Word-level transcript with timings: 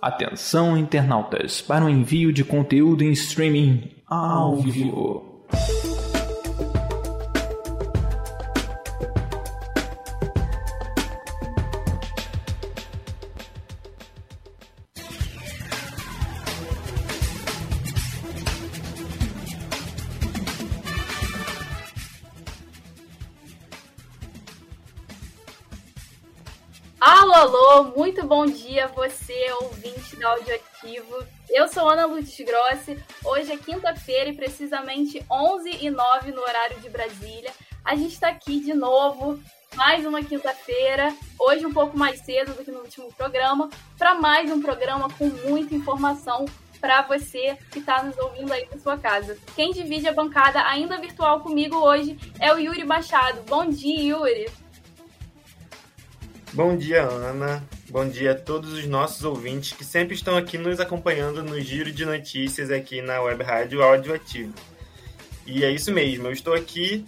Atenção, 0.00 0.76
internautas, 0.78 1.60
para 1.60 1.84
o 1.84 1.88
envio 1.88 2.32
de 2.32 2.44
conteúdo 2.44 3.02
em 3.02 3.10
streaming 3.10 3.90
ao 4.06 4.56
vivo. 4.56 5.27
Audioativo. 30.28 31.24
Eu 31.48 31.68
sou 31.68 31.88
Ana 31.88 32.06
Lutz 32.06 32.36
Grossi. 32.40 32.98
Hoje 33.24 33.52
é 33.52 33.56
quinta-feira 33.56 34.30
e 34.30 34.34
precisamente 34.34 35.24
11 35.30 35.70
e 35.70 35.90
09 35.90 36.32
no 36.32 36.42
horário 36.42 36.78
de 36.80 36.90
Brasília. 36.90 37.50
A 37.84 37.96
gente 37.96 38.12
está 38.12 38.28
aqui 38.28 38.60
de 38.60 38.74
novo, 38.74 39.40
mais 39.74 40.04
uma 40.04 40.22
quinta-feira, 40.22 41.14
hoje 41.38 41.64
um 41.64 41.72
pouco 41.72 41.96
mais 41.96 42.20
cedo 42.20 42.52
do 42.52 42.64
que 42.64 42.70
no 42.70 42.80
último 42.80 43.12
programa, 43.14 43.70
para 43.96 44.14
mais 44.14 44.50
um 44.50 44.60
programa 44.60 45.08
com 45.16 45.26
muita 45.48 45.74
informação 45.74 46.44
para 46.80 47.02
você 47.02 47.56
que 47.70 47.78
está 47.78 48.02
nos 48.02 48.16
ouvindo 48.18 48.52
aí 48.52 48.68
na 48.70 48.78
sua 48.78 48.98
casa. 48.98 49.36
Quem 49.56 49.72
divide 49.72 50.08
a 50.08 50.12
bancada 50.12 50.62
ainda 50.62 50.98
virtual 50.98 51.40
comigo 51.40 51.76
hoje 51.76 52.18
é 52.38 52.52
o 52.52 52.58
Yuri 52.58 52.84
Machado. 52.84 53.42
Bom 53.48 53.66
dia, 53.66 54.02
Yuri! 54.02 54.50
Bom 56.52 56.76
dia, 56.76 57.02
Ana. 57.02 57.62
Bom 57.90 58.06
dia 58.06 58.32
a 58.32 58.34
todos 58.34 58.74
os 58.74 58.86
nossos 58.86 59.24
ouvintes 59.24 59.72
que 59.72 59.82
sempre 59.82 60.14
estão 60.14 60.36
aqui 60.36 60.58
nos 60.58 60.78
acompanhando 60.78 61.42
no 61.42 61.58
giro 61.58 61.90
de 61.90 62.04
notícias 62.04 62.70
aqui 62.70 63.00
na 63.00 63.18
Web 63.22 63.42
Rádio 63.42 63.82
Audioativo. 63.82 64.52
E 65.46 65.64
é 65.64 65.70
isso 65.70 65.90
mesmo, 65.90 66.26
eu 66.26 66.32
estou 66.32 66.52
aqui 66.52 67.06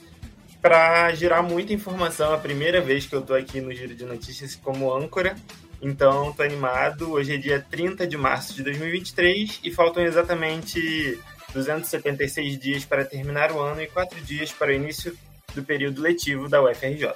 para 0.62 1.14
gerar 1.14 1.42
muita 1.42 1.74
informação. 1.74 2.32
É 2.32 2.34
a 2.34 2.38
primeira 2.38 2.80
vez 2.80 3.04
que 3.04 3.14
eu 3.14 3.20
estou 3.20 3.36
aqui 3.36 3.60
no 3.60 3.74
giro 3.74 3.94
de 3.94 4.06
notícias 4.06 4.56
como 4.56 4.90
âncora. 4.90 5.36
Então, 5.82 6.30
estou 6.30 6.46
animado. 6.46 7.12
Hoje 7.12 7.34
é 7.34 7.36
dia 7.36 7.60
30 7.70 8.06
de 8.06 8.16
março 8.16 8.54
de 8.54 8.62
2023 8.62 9.60
e 9.62 9.70
faltam 9.70 10.02
exatamente 10.02 11.18
276 11.52 12.58
dias 12.58 12.86
para 12.86 13.04
terminar 13.04 13.52
o 13.52 13.60
ano 13.60 13.82
e 13.82 13.86
4 13.86 14.18
dias 14.22 14.50
para 14.50 14.70
o 14.70 14.74
início 14.74 15.14
do 15.54 15.62
período 15.62 16.00
letivo 16.00 16.48
da 16.48 16.62
UFRJ. 16.62 17.12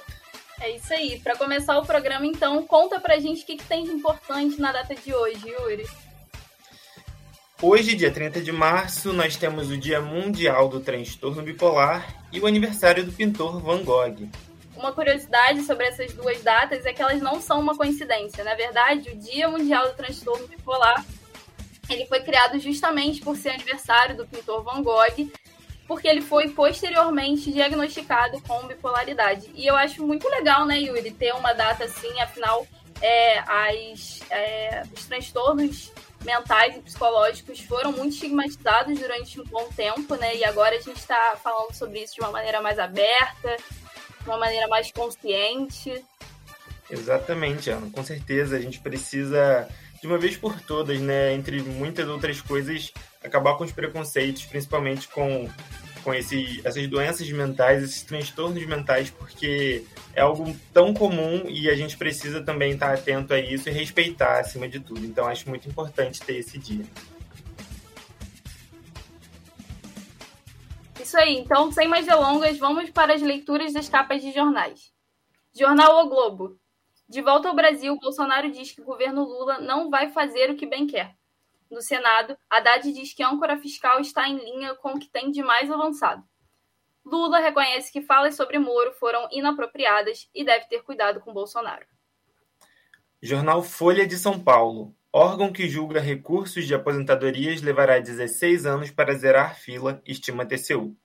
É 0.59 0.71
isso 0.71 0.93
aí. 0.93 1.19
Para 1.19 1.35
começar 1.35 1.77
o 1.77 1.85
programa, 1.85 2.25
então, 2.25 2.65
conta 2.65 2.99
pra 2.99 3.19
gente 3.19 3.43
o 3.43 3.45
que, 3.45 3.57
que 3.57 3.65
tem 3.65 3.83
de 3.83 3.91
importante 3.91 4.59
na 4.59 4.71
data 4.71 4.95
de 4.95 5.13
hoje, 5.13 5.47
Yuri. 5.47 5.85
Hoje, 7.61 7.95
dia 7.95 8.11
30 8.11 8.41
de 8.41 8.51
março, 8.51 9.13
nós 9.13 9.35
temos 9.35 9.69
o 9.69 9.77
Dia 9.77 10.01
Mundial 10.01 10.67
do 10.67 10.79
Transtorno 10.79 11.41
Bipolar 11.41 12.23
e 12.31 12.39
o 12.39 12.47
aniversário 12.47 13.05
do 13.05 13.11
pintor 13.11 13.59
Van 13.61 13.83
Gogh. 13.83 14.29
Uma 14.75 14.91
curiosidade 14.91 15.63
sobre 15.63 15.87
essas 15.87 16.13
duas 16.13 16.41
datas 16.43 16.85
é 16.85 16.93
que 16.93 17.01
elas 17.01 17.21
não 17.21 17.41
são 17.41 17.59
uma 17.59 17.75
coincidência. 17.75 18.43
Na 18.43 18.55
verdade, 18.55 19.09
o 19.09 19.15
Dia 19.15 19.47
Mundial 19.47 19.87
do 19.87 19.95
Transtorno 19.95 20.47
Bipolar 20.47 21.05
ele 21.89 22.05
foi 22.07 22.19
criado 22.21 22.59
justamente 22.59 23.21
por 23.21 23.35
ser 23.35 23.49
aniversário 23.49 24.17
do 24.17 24.25
pintor 24.25 24.63
Van 24.63 24.81
Gogh 24.81 25.31
porque 25.87 26.07
ele 26.07 26.21
foi 26.21 26.49
posteriormente 26.49 27.51
diagnosticado 27.51 28.41
com 28.41 28.67
bipolaridade. 28.67 29.49
E 29.53 29.65
eu 29.65 29.75
acho 29.75 30.05
muito 30.05 30.27
legal, 30.29 30.65
né, 30.65 30.79
Yuri, 30.79 31.11
ter 31.11 31.33
uma 31.33 31.53
data 31.53 31.85
assim, 31.85 32.19
afinal, 32.19 32.65
é, 33.01 33.39
as, 33.39 34.21
é, 34.31 34.83
os 34.95 35.05
transtornos 35.05 35.91
mentais 36.23 36.75
e 36.75 36.79
psicológicos 36.79 37.59
foram 37.61 37.91
muito 37.91 38.13
estigmatizados 38.13 38.99
durante 38.99 39.39
um 39.39 39.43
bom 39.43 39.69
tempo, 39.75 40.15
né? 40.15 40.35
E 40.35 40.43
agora 40.43 40.75
a 40.75 40.81
gente 40.81 40.97
está 40.97 41.37
falando 41.41 41.73
sobre 41.73 41.99
isso 41.99 42.15
de 42.15 42.21
uma 42.21 42.31
maneira 42.31 42.61
mais 42.61 42.79
aberta, 42.79 43.55
de 44.21 44.27
uma 44.27 44.37
maneira 44.37 44.67
mais 44.67 44.91
consciente. 44.91 46.03
Exatamente, 46.89 47.69
Ana. 47.69 47.89
Com 47.91 48.03
certeza 48.03 48.57
a 48.57 48.59
gente 48.59 48.79
precisa, 48.79 49.67
de 50.01 50.07
uma 50.07 50.17
vez 50.17 50.35
por 50.35 50.59
todas, 50.61 50.99
né, 50.99 51.33
entre 51.33 51.61
muitas 51.61 52.07
outras 52.07 52.41
coisas, 52.41 52.91
acabar 53.25 53.57
com 53.57 53.63
os 53.63 53.71
preconceitos, 53.71 54.45
principalmente 54.45 55.07
com, 55.07 55.49
com 56.03 56.13
esse, 56.13 56.61
essas 56.63 56.87
doenças 56.87 57.29
mentais, 57.29 57.83
esses 57.83 58.03
transtornos 58.03 58.65
mentais, 58.65 59.09
porque 59.09 59.83
é 60.13 60.21
algo 60.21 60.55
tão 60.73 60.93
comum 60.93 61.43
e 61.47 61.69
a 61.69 61.75
gente 61.75 61.97
precisa 61.97 62.41
também 62.43 62.73
estar 62.73 62.93
atento 62.93 63.33
a 63.33 63.39
isso 63.39 63.69
e 63.69 63.71
respeitar 63.71 64.39
acima 64.39 64.67
de 64.67 64.79
tudo. 64.79 65.05
Então, 65.05 65.27
acho 65.27 65.49
muito 65.49 65.67
importante 65.67 66.21
ter 66.21 66.37
esse 66.37 66.57
dia. 66.57 66.85
Isso 71.01 71.17
aí, 71.17 71.37
então, 71.37 71.71
sem 71.71 71.87
mais 71.87 72.05
delongas, 72.05 72.57
vamos 72.57 72.89
para 72.89 73.13
as 73.13 73.21
leituras 73.21 73.73
das 73.73 73.87
capas 73.87 74.21
de 74.21 74.31
jornais. 74.31 74.91
Jornal 75.53 76.03
O 76.03 76.09
Globo. 76.09 76.59
De 77.07 77.21
volta 77.21 77.47
ao 77.47 77.55
Brasil, 77.55 77.95
Bolsonaro 78.01 78.51
diz 78.51 78.71
que 78.71 78.81
o 78.81 78.85
governo 78.85 79.23
Lula 79.23 79.59
não 79.59 79.89
vai 79.89 80.09
fazer 80.09 80.49
o 80.49 80.55
que 80.55 80.65
bem 80.65 80.87
quer. 80.87 81.15
No 81.69 81.81
Senado, 81.81 82.37
Haddad 82.49 82.91
diz 82.91 83.13
que 83.13 83.23
a 83.23 83.29
âncora 83.29 83.57
fiscal 83.57 83.99
está 83.99 84.27
em 84.27 84.37
linha 84.37 84.75
com 84.75 84.93
o 84.93 84.99
que 84.99 85.09
tem 85.09 85.31
de 85.31 85.41
mais 85.41 85.69
avançado. 85.71 86.23
Lula 87.05 87.39
reconhece 87.39 87.91
que 87.91 88.01
falas 88.01 88.35
sobre 88.35 88.57
Moro 88.57 88.91
foram 88.93 89.27
inapropriadas 89.31 90.29
e 90.33 90.43
deve 90.43 90.65
ter 90.65 90.81
cuidado 90.81 91.19
com 91.19 91.33
Bolsonaro. 91.33 91.85
Jornal 93.21 93.61
Folha 93.61 94.07
de 94.07 94.17
São 94.17 94.39
Paulo. 94.39 94.95
Órgão 95.11 95.53
que 95.53 95.69
julga 95.69 96.01
recursos 96.01 96.65
de 96.65 96.75
aposentadorias 96.75 97.61
levará 97.61 97.99
16 97.99 98.65
anos 98.65 98.91
para 98.91 99.13
zerar 99.13 99.55
fila, 99.55 100.01
estima 100.05 100.45
TCU. 100.45 100.95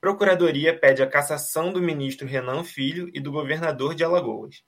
Procuradoria 0.00 0.78
pede 0.78 1.02
a 1.02 1.06
cassação 1.06 1.72
do 1.72 1.80
ministro 1.80 2.26
Renan 2.26 2.64
Filho 2.64 3.10
e 3.14 3.20
do 3.20 3.30
governador 3.30 3.94
de 3.94 4.02
Alagoas. 4.02 4.64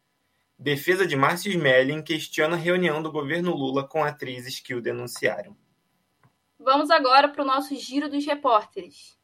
Defesa 0.60 1.06
de 1.06 1.14
Márcio 1.14 1.52
Smelling 1.52 2.02
questiona 2.02 2.56
a 2.56 2.58
reunião 2.58 3.00
do 3.00 3.12
governo 3.12 3.54
Lula 3.54 3.86
com 3.86 4.02
atrizes 4.02 4.58
que 4.58 4.74
o 4.74 4.82
denunciaram. 4.82 5.56
Vamos 6.58 6.91
agora 6.91 7.28
para 7.28 7.42
o 7.42 7.46
nosso 7.46 7.76
giro 7.76 8.08
dos 8.08 8.26
repórteres. 8.26 9.16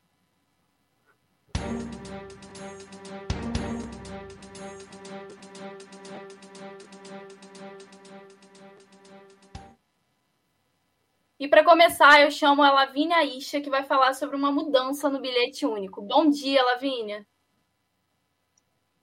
E 11.36 11.48
para 11.48 11.64
começar, 11.64 12.22
eu 12.22 12.30
chamo 12.30 12.62
a 12.62 12.70
Lavínia 12.70 13.24
Isha, 13.24 13.60
que 13.60 13.68
vai 13.68 13.82
falar 13.82 14.14
sobre 14.14 14.36
uma 14.36 14.52
mudança 14.52 15.10
no 15.10 15.20
bilhete 15.20 15.66
único. 15.66 16.00
Bom 16.00 16.30
dia, 16.30 16.62
Lavínia. 16.62 17.26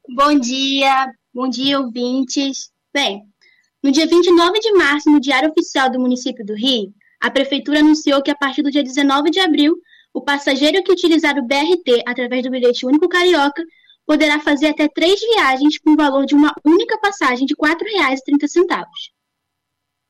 Bom 0.07 0.39
dia, 0.39 1.13
Bom 1.33 1.47
dia, 1.47 1.79
ouvintes. 1.79 2.69
Bem, 2.93 3.23
no 3.81 3.89
dia 3.89 4.05
29 4.05 4.59
de 4.59 4.73
março, 4.73 5.09
no 5.09 5.17
Diário 5.17 5.49
Oficial 5.49 5.89
do 5.89 5.97
Município 5.97 6.45
do 6.45 6.53
Rio, 6.53 6.93
a 7.21 7.31
Prefeitura 7.31 7.79
anunciou 7.79 8.21
que 8.21 8.29
a 8.29 8.35
partir 8.35 8.61
do 8.61 8.69
dia 8.69 8.83
19 8.83 9.31
de 9.31 9.39
abril, 9.39 9.77
o 10.13 10.21
passageiro 10.21 10.83
que 10.83 10.91
utilizar 10.91 11.39
o 11.39 11.47
BRT 11.47 12.03
através 12.05 12.43
do 12.43 12.51
bilhete 12.51 12.85
único 12.85 13.07
carioca 13.07 13.63
poderá 14.05 14.41
fazer 14.41 14.67
até 14.67 14.89
três 14.89 15.21
viagens 15.21 15.79
com 15.79 15.91
o 15.91 15.95
valor 15.95 16.25
de 16.25 16.35
uma 16.35 16.53
única 16.65 16.99
passagem 16.99 17.45
de 17.45 17.53
R$ 17.57 17.75
4,30. 17.75 18.83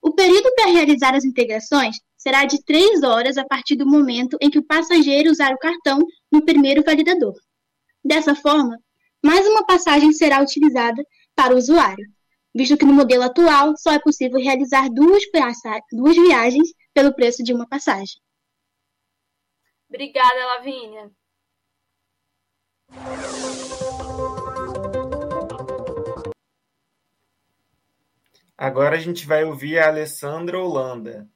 O 0.01 0.13
período 0.15 0.51
para 0.55 0.71
realizar 0.71 1.13
as 1.13 1.23
integrações 1.23 1.97
será 2.17 2.45
de 2.45 2.63
três 2.63 3.03
horas 3.03 3.37
a 3.37 3.45
partir 3.45 3.75
do 3.75 3.85
momento 3.85 4.37
em 4.41 4.49
que 4.49 4.57
o 4.57 4.65
passageiro 4.65 5.29
usar 5.29 5.53
o 5.53 5.59
cartão 5.59 5.99
no 6.31 6.43
primeiro 6.43 6.81
validador. 6.83 7.35
Dessa 8.03 8.33
forma, 8.33 8.75
mais 9.23 9.45
uma 9.47 9.65
passagem 9.65 10.11
será 10.11 10.41
utilizada 10.41 11.03
para 11.35 11.53
o 11.53 11.57
usuário, 11.57 12.05
visto 12.53 12.77
que 12.77 12.85
no 12.85 12.93
modelo 12.93 13.23
atual 13.23 13.73
só 13.77 13.91
é 13.91 13.99
possível 13.99 14.39
realizar 14.39 14.89
duas, 14.89 15.23
duas 15.91 16.15
viagens 16.15 16.69
pelo 16.93 17.13
preço 17.13 17.43
de 17.43 17.53
uma 17.53 17.67
passagem. 17.67 18.19
Obrigada, 19.89 20.45
Lavínia. 20.45 21.11
Agora 28.57 28.95
a 28.95 28.99
gente 28.99 29.25
vai 29.25 29.43
ouvir 29.43 29.79
a 29.79 29.87
Alessandra 29.87 30.59
Holanda. 30.59 31.27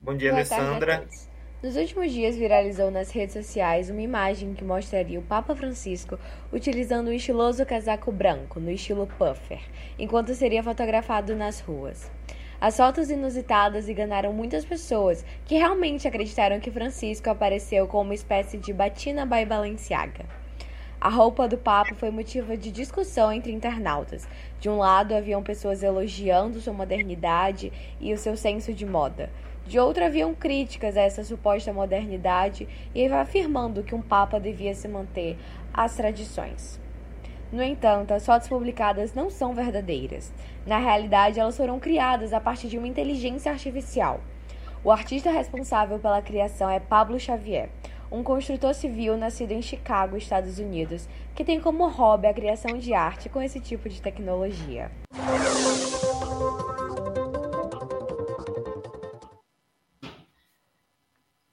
Bom 0.00 0.16
dia, 0.16 0.30
Boa 0.30 0.40
Alessandra. 0.40 0.98
Tarde 0.98 1.35
nos 1.62 1.74
últimos 1.74 2.12
dias 2.12 2.36
viralizou 2.36 2.90
nas 2.90 3.10
redes 3.10 3.32
sociais 3.32 3.88
uma 3.88 4.02
imagem 4.02 4.52
que 4.52 4.62
mostraria 4.62 5.18
o 5.18 5.22
Papa 5.22 5.56
Francisco 5.56 6.18
utilizando 6.52 7.08
um 7.08 7.12
estiloso 7.12 7.64
casaco 7.64 8.12
branco, 8.12 8.60
no 8.60 8.70
estilo 8.70 9.06
puffer, 9.18 9.60
enquanto 9.98 10.34
seria 10.34 10.62
fotografado 10.62 11.34
nas 11.34 11.60
ruas. 11.60 12.10
As 12.60 12.76
fotos 12.76 13.10
inusitadas 13.10 13.88
enganaram 13.88 14.32
muitas 14.32 14.64
pessoas 14.64 15.24
que 15.44 15.56
realmente 15.56 16.06
acreditaram 16.06 16.60
que 16.60 16.70
Francisco 16.70 17.30
apareceu 17.30 17.86
com 17.86 18.02
uma 18.02 18.14
espécie 18.14 18.58
de 18.58 18.72
batina 18.72 19.24
by 19.24 19.44
Balenciaga. 19.46 20.26
A 21.00 21.08
roupa 21.10 21.46
do 21.46 21.58
Papa 21.58 21.94
foi 21.94 22.10
motivo 22.10 22.56
de 22.56 22.70
discussão 22.70 23.30
entre 23.30 23.52
internautas. 23.52 24.26
De 24.58 24.68
um 24.68 24.78
lado, 24.78 25.14
haviam 25.14 25.42
pessoas 25.42 25.82
elogiando 25.82 26.60
sua 26.60 26.72
modernidade 26.72 27.70
e 28.00 28.12
o 28.12 28.18
seu 28.18 28.36
senso 28.36 28.72
de 28.72 28.86
moda. 28.86 29.30
De 29.66 29.80
outro, 29.80 30.04
haviam 30.04 30.32
críticas 30.32 30.96
a 30.96 31.00
essa 31.00 31.24
suposta 31.24 31.72
modernidade 31.72 32.68
e 32.94 33.06
afirmando 33.06 33.82
que 33.82 33.94
um 33.94 34.00
Papa 34.00 34.38
devia 34.38 34.74
se 34.74 34.86
manter 34.86 35.36
às 35.74 35.96
tradições. 35.96 36.80
No 37.50 37.62
entanto, 37.62 38.12
as 38.14 38.24
fotos 38.24 38.48
publicadas 38.48 39.12
não 39.14 39.28
são 39.28 39.54
verdadeiras. 39.54 40.32
Na 40.64 40.78
realidade, 40.78 41.40
elas 41.40 41.56
foram 41.56 41.80
criadas 41.80 42.32
a 42.32 42.40
partir 42.40 42.68
de 42.68 42.78
uma 42.78 42.86
inteligência 42.86 43.50
artificial. 43.50 44.20
O 44.84 44.90
artista 44.92 45.30
responsável 45.30 45.98
pela 45.98 46.22
criação 46.22 46.70
é 46.70 46.78
Pablo 46.78 47.18
Xavier, 47.18 47.68
um 48.10 48.22
construtor 48.22 48.72
civil 48.72 49.16
nascido 49.16 49.50
em 49.52 49.62
Chicago, 49.62 50.16
Estados 50.16 50.60
Unidos, 50.60 51.08
que 51.34 51.44
tem 51.44 51.60
como 51.60 51.88
hobby 51.88 52.28
a 52.28 52.34
criação 52.34 52.78
de 52.78 52.94
arte 52.94 53.28
com 53.28 53.42
esse 53.42 53.58
tipo 53.58 53.88
de 53.88 54.00
tecnologia. 54.00 54.90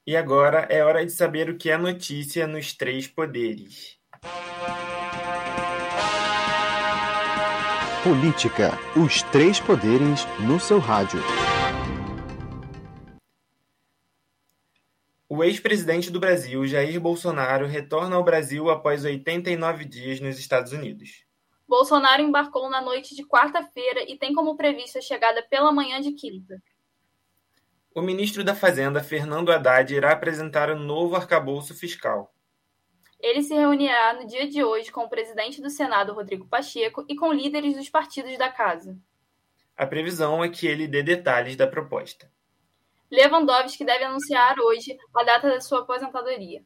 E 0.05 0.17
agora 0.17 0.67
é 0.69 0.83
hora 0.83 1.05
de 1.05 1.13
saber 1.13 1.49
o 1.49 1.57
que 1.57 1.69
é 1.69 1.77
notícia 1.77 2.45
nos 2.45 2.73
três 2.73 3.07
poderes. 3.07 3.97
Política, 8.03 8.71
os 9.01 9.21
três 9.31 9.61
poderes 9.61 10.25
no 10.45 10.59
seu 10.59 10.77
rádio. 10.77 11.21
O 15.29 15.41
ex-presidente 15.41 16.11
do 16.11 16.19
Brasil, 16.19 16.67
Jair 16.67 16.99
Bolsonaro, 16.99 17.65
retorna 17.65 18.17
ao 18.17 18.25
Brasil 18.25 18.69
após 18.69 19.05
89 19.05 19.85
dias 19.85 20.19
nos 20.19 20.37
Estados 20.37 20.73
Unidos. 20.73 21.23
Bolsonaro 21.65 22.21
embarcou 22.21 22.69
na 22.69 22.81
noite 22.81 23.15
de 23.15 23.25
quarta-feira 23.25 24.03
e 24.05 24.17
tem 24.17 24.33
como 24.33 24.57
previsto 24.57 24.97
a 24.97 25.01
chegada 25.01 25.41
pela 25.49 25.71
manhã 25.71 26.01
de 26.01 26.11
quinta. 26.11 26.61
O 27.95 28.01
ministro 28.01 28.43
da 28.43 28.55
Fazenda, 28.55 29.03
Fernando 29.03 29.51
Haddad, 29.51 29.93
irá 29.93 30.13
apresentar 30.13 30.67
o 30.71 30.73
um 30.73 30.79
novo 30.79 31.15
arcabouço 31.15 31.75
fiscal. 31.75 32.33
Ele 33.19 33.43
se 33.43 33.53
reunirá 33.53 34.13
no 34.15 34.25
dia 34.25 34.47
de 34.47 34.63
hoje 34.63 34.91
com 34.91 35.01
o 35.01 35.09
presidente 35.09 35.61
do 35.61 35.69
Senado, 35.69 36.11
Rodrigo 36.11 36.47
Pacheco, 36.47 37.05
e 37.07 37.15
com 37.15 37.31
líderes 37.31 37.75
dos 37.75 37.89
partidos 37.89 38.35
da 38.35 38.49
casa. 38.49 38.97
A 39.77 39.85
previsão 39.85 40.43
é 40.43 40.49
que 40.49 40.65
ele 40.65 40.87
dê 40.87 41.03
detalhes 41.03 41.55
da 41.55 41.67
proposta. 41.67 42.31
Lewandowski 43.11 43.85
deve 43.85 44.05
anunciar 44.05 44.59
hoje 44.59 44.97
a 45.15 45.23
data 45.23 45.47
da 45.47 45.61
sua 45.61 45.81
aposentadoria. 45.81 46.65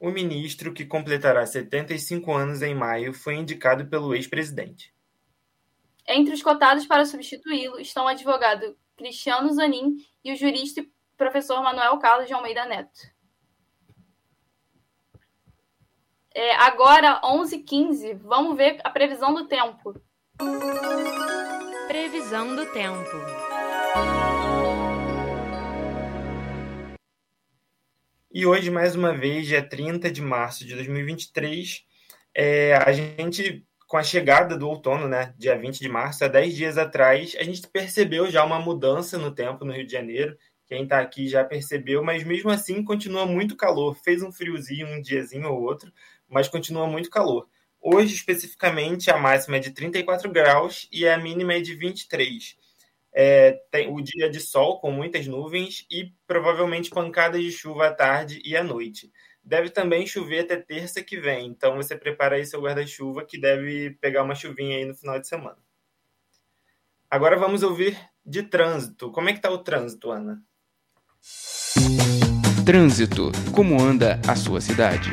O 0.00 0.10
ministro, 0.10 0.74
que 0.74 0.84
completará 0.84 1.46
75 1.46 2.32
anos 2.32 2.60
em 2.60 2.74
maio, 2.74 3.14
foi 3.14 3.36
indicado 3.36 3.86
pelo 3.86 4.12
ex-presidente. 4.16 4.92
Entre 6.08 6.34
os 6.34 6.42
cotados 6.42 6.86
para 6.86 7.06
substituí-lo 7.06 7.78
estão 7.78 8.06
o 8.06 8.08
advogado 8.08 8.76
Cristiano 8.96 9.52
Zanin 9.52 9.96
e 10.24 10.32
o 10.32 10.36
jurista 10.36 10.80
e 10.80 10.90
professor 11.16 11.62
Manuel 11.62 11.98
Carlos 11.98 12.26
de 12.26 12.34
Almeida 12.34 12.64
Neto. 12.64 13.14
É, 16.36 16.54
agora, 16.56 17.20
11h15, 17.22 18.18
vamos 18.18 18.56
ver 18.56 18.80
a 18.82 18.90
previsão 18.90 19.32
do 19.32 19.46
tempo. 19.46 19.94
Previsão 21.86 22.56
do 22.56 22.66
tempo. 22.72 23.10
E 28.32 28.44
hoje, 28.44 28.68
mais 28.68 28.96
uma 28.96 29.16
vez, 29.16 29.46
dia 29.46 29.66
30 29.66 30.10
de 30.10 30.20
março 30.20 30.66
de 30.66 30.74
2023, 30.74 31.84
é, 32.34 32.74
a 32.74 32.92
gente, 32.92 33.64
com 33.94 33.98
a 33.98 34.02
chegada 34.02 34.58
do 34.58 34.68
outono, 34.68 35.06
né, 35.06 35.32
dia 35.38 35.56
20 35.56 35.78
de 35.78 35.88
março, 35.88 36.24
há 36.24 36.26
10 36.26 36.56
dias 36.56 36.76
atrás, 36.76 37.36
a 37.38 37.44
gente 37.44 37.64
percebeu 37.68 38.28
já 38.28 38.44
uma 38.44 38.58
mudança 38.58 39.16
no 39.16 39.30
tempo 39.30 39.64
no 39.64 39.72
Rio 39.72 39.86
de 39.86 39.92
Janeiro. 39.92 40.36
Quem 40.66 40.82
está 40.82 40.98
aqui 40.98 41.28
já 41.28 41.44
percebeu, 41.44 42.02
mas 42.02 42.24
mesmo 42.24 42.50
assim 42.50 42.82
continua 42.82 43.24
muito 43.24 43.54
calor. 43.54 43.94
Fez 43.94 44.20
um 44.20 44.32
friozinho 44.32 44.88
um 44.88 45.00
diazinho 45.00 45.48
ou 45.48 45.62
outro, 45.62 45.92
mas 46.28 46.48
continua 46.48 46.88
muito 46.88 47.08
calor. 47.08 47.46
Hoje, 47.80 48.16
especificamente, 48.16 49.12
a 49.12 49.16
máxima 49.16 49.58
é 49.58 49.60
de 49.60 49.70
34 49.70 50.28
graus 50.28 50.88
e 50.90 51.06
a 51.06 51.16
mínima 51.16 51.54
é 51.54 51.60
de 51.60 51.76
23. 51.76 52.56
É, 53.12 53.52
tem 53.70 53.94
o 53.94 54.00
dia 54.00 54.28
de 54.28 54.40
sol 54.40 54.80
com 54.80 54.90
muitas 54.90 55.24
nuvens 55.28 55.86
e 55.88 56.12
provavelmente 56.26 56.90
pancadas 56.90 57.40
de 57.40 57.52
chuva 57.52 57.86
à 57.86 57.94
tarde 57.94 58.42
e 58.44 58.56
à 58.56 58.64
noite. 58.64 59.12
Deve 59.44 59.68
também 59.68 60.06
chover 60.06 60.40
até 60.40 60.56
terça 60.56 61.02
que 61.02 61.20
vem, 61.20 61.48
então 61.48 61.76
você 61.76 61.94
prepara 61.94 62.36
aí 62.36 62.46
seu 62.46 62.62
guarda-chuva 62.62 63.26
que 63.26 63.38
deve 63.38 63.90
pegar 64.00 64.22
uma 64.22 64.34
chuvinha 64.34 64.78
aí 64.78 64.86
no 64.86 64.94
final 64.94 65.20
de 65.20 65.28
semana. 65.28 65.58
Agora 67.10 67.36
vamos 67.36 67.62
ouvir 67.62 67.94
de 68.24 68.42
trânsito. 68.42 69.12
Como 69.12 69.28
é 69.28 69.32
que 69.32 69.38
está 69.38 69.50
o 69.50 69.58
trânsito, 69.58 70.10
Ana? 70.10 70.42
Trânsito. 72.64 73.30
Como 73.54 73.78
anda 73.78 74.18
a 74.26 74.34
sua 74.34 74.62
cidade? 74.62 75.10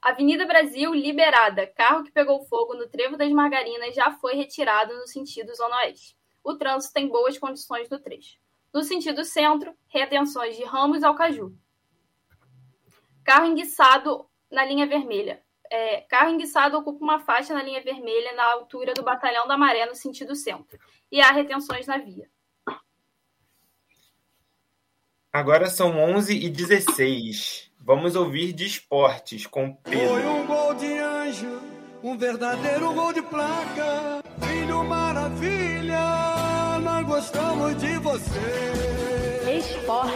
Avenida 0.00 0.46
Brasil 0.46 0.94
liberada. 0.94 1.66
Carro 1.66 2.04
que 2.04 2.10
pegou 2.10 2.42
fogo 2.46 2.72
no 2.72 2.88
Trevo 2.88 3.18
das 3.18 3.30
Margarinas 3.30 3.94
já 3.94 4.12
foi 4.12 4.34
retirado 4.34 4.94
no 4.94 5.06
sentido 5.06 5.54
Zona 5.54 5.76
Oeste. 5.84 6.16
O 6.42 6.54
trânsito 6.54 6.94
tem 6.94 7.06
boas 7.06 7.36
condições 7.36 7.90
no 7.90 7.98
trecho. 7.98 8.38
No 8.72 8.82
sentido 8.82 9.24
centro, 9.24 9.74
retenções 9.88 10.56
de 10.56 10.64
Ramos 10.64 11.02
ao 11.02 11.14
Caju. 11.14 11.56
Carro 13.24 13.46
enguiçado 13.46 14.26
na 14.50 14.64
linha 14.64 14.86
vermelha. 14.86 15.42
É, 15.70 16.00
carro 16.02 16.30
enguiçado 16.30 16.76
ocupa 16.76 17.04
uma 17.04 17.20
faixa 17.20 17.54
na 17.54 17.62
linha 17.62 17.82
vermelha 17.82 18.34
na 18.34 18.44
altura 18.52 18.92
do 18.92 19.02
Batalhão 19.02 19.46
da 19.46 19.56
Maré 19.56 19.86
no 19.86 19.94
sentido 19.94 20.34
centro. 20.34 20.78
E 21.10 21.20
há 21.20 21.30
retenções 21.30 21.86
na 21.86 21.98
via. 21.98 22.28
Agora 25.32 25.68
são 25.68 25.96
11 25.96 26.36
e 26.36 26.48
16 26.48 27.70
Vamos 27.82 28.14
ouvir 28.14 28.52
de 28.52 28.66
esportes 28.66 29.46
com 29.46 29.72
Pedro. 29.72 30.08
Foi 30.08 30.26
um 30.26 30.46
gol 30.46 30.74
de 30.74 30.98
anjo, 30.98 31.62
um 32.02 32.16
verdadeiro 32.16 32.92
gol 32.92 33.10
de 33.10 33.22
placa. 33.22 34.22
Filho 34.46 34.84
maravilha, 34.84 35.98
gostamos 37.10 37.76
de 37.76 37.98
você. 37.98 38.40
Esporte. 39.58 40.14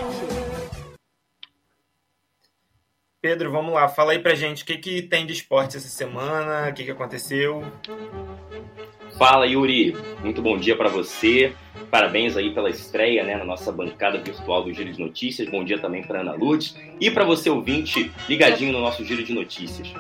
Pedro, 3.21 3.51
vamos 3.51 3.75
lá, 3.75 3.89
fala 3.89 4.13
aí 4.13 4.21
pra 4.21 4.37
gente 4.37 4.63
o 4.63 4.67
que, 4.67 4.79
que 4.79 5.03
tem 5.03 5.27
de 5.27 5.33
esporte 5.33 5.77
essa 5.77 5.89
semana, 5.89 6.71
o 6.71 6.73
que, 6.73 6.85
que 6.85 6.93
aconteceu. 6.93 7.65
Fala 9.19 9.45
Yuri, 9.45 9.97
muito 10.23 10.41
bom 10.41 10.57
dia 10.57 10.77
para 10.77 10.89
você. 10.89 11.53
Parabéns 11.91 12.37
aí 12.37 12.55
pela 12.55 12.71
estreia 12.71 13.25
né, 13.25 13.37
na 13.37 13.45
nossa 13.45 13.73
bancada 13.73 14.19
virtual 14.19 14.63
do 14.63 14.73
Giro 14.73 14.93
de 14.93 15.01
Notícias. 15.01 15.49
Bom 15.49 15.65
dia 15.65 15.81
também 15.81 16.07
para 16.07 16.21
Ana 16.21 16.35
Lourdes 16.35 16.79
e 17.01 17.11
para 17.11 17.25
você 17.25 17.51
ouvinte 17.51 18.13
ligadinho 18.29 18.73
no 18.73 18.81
nosso 18.81 19.05
Giro 19.05 19.25
de 19.25 19.33
Notícias. 19.33 19.93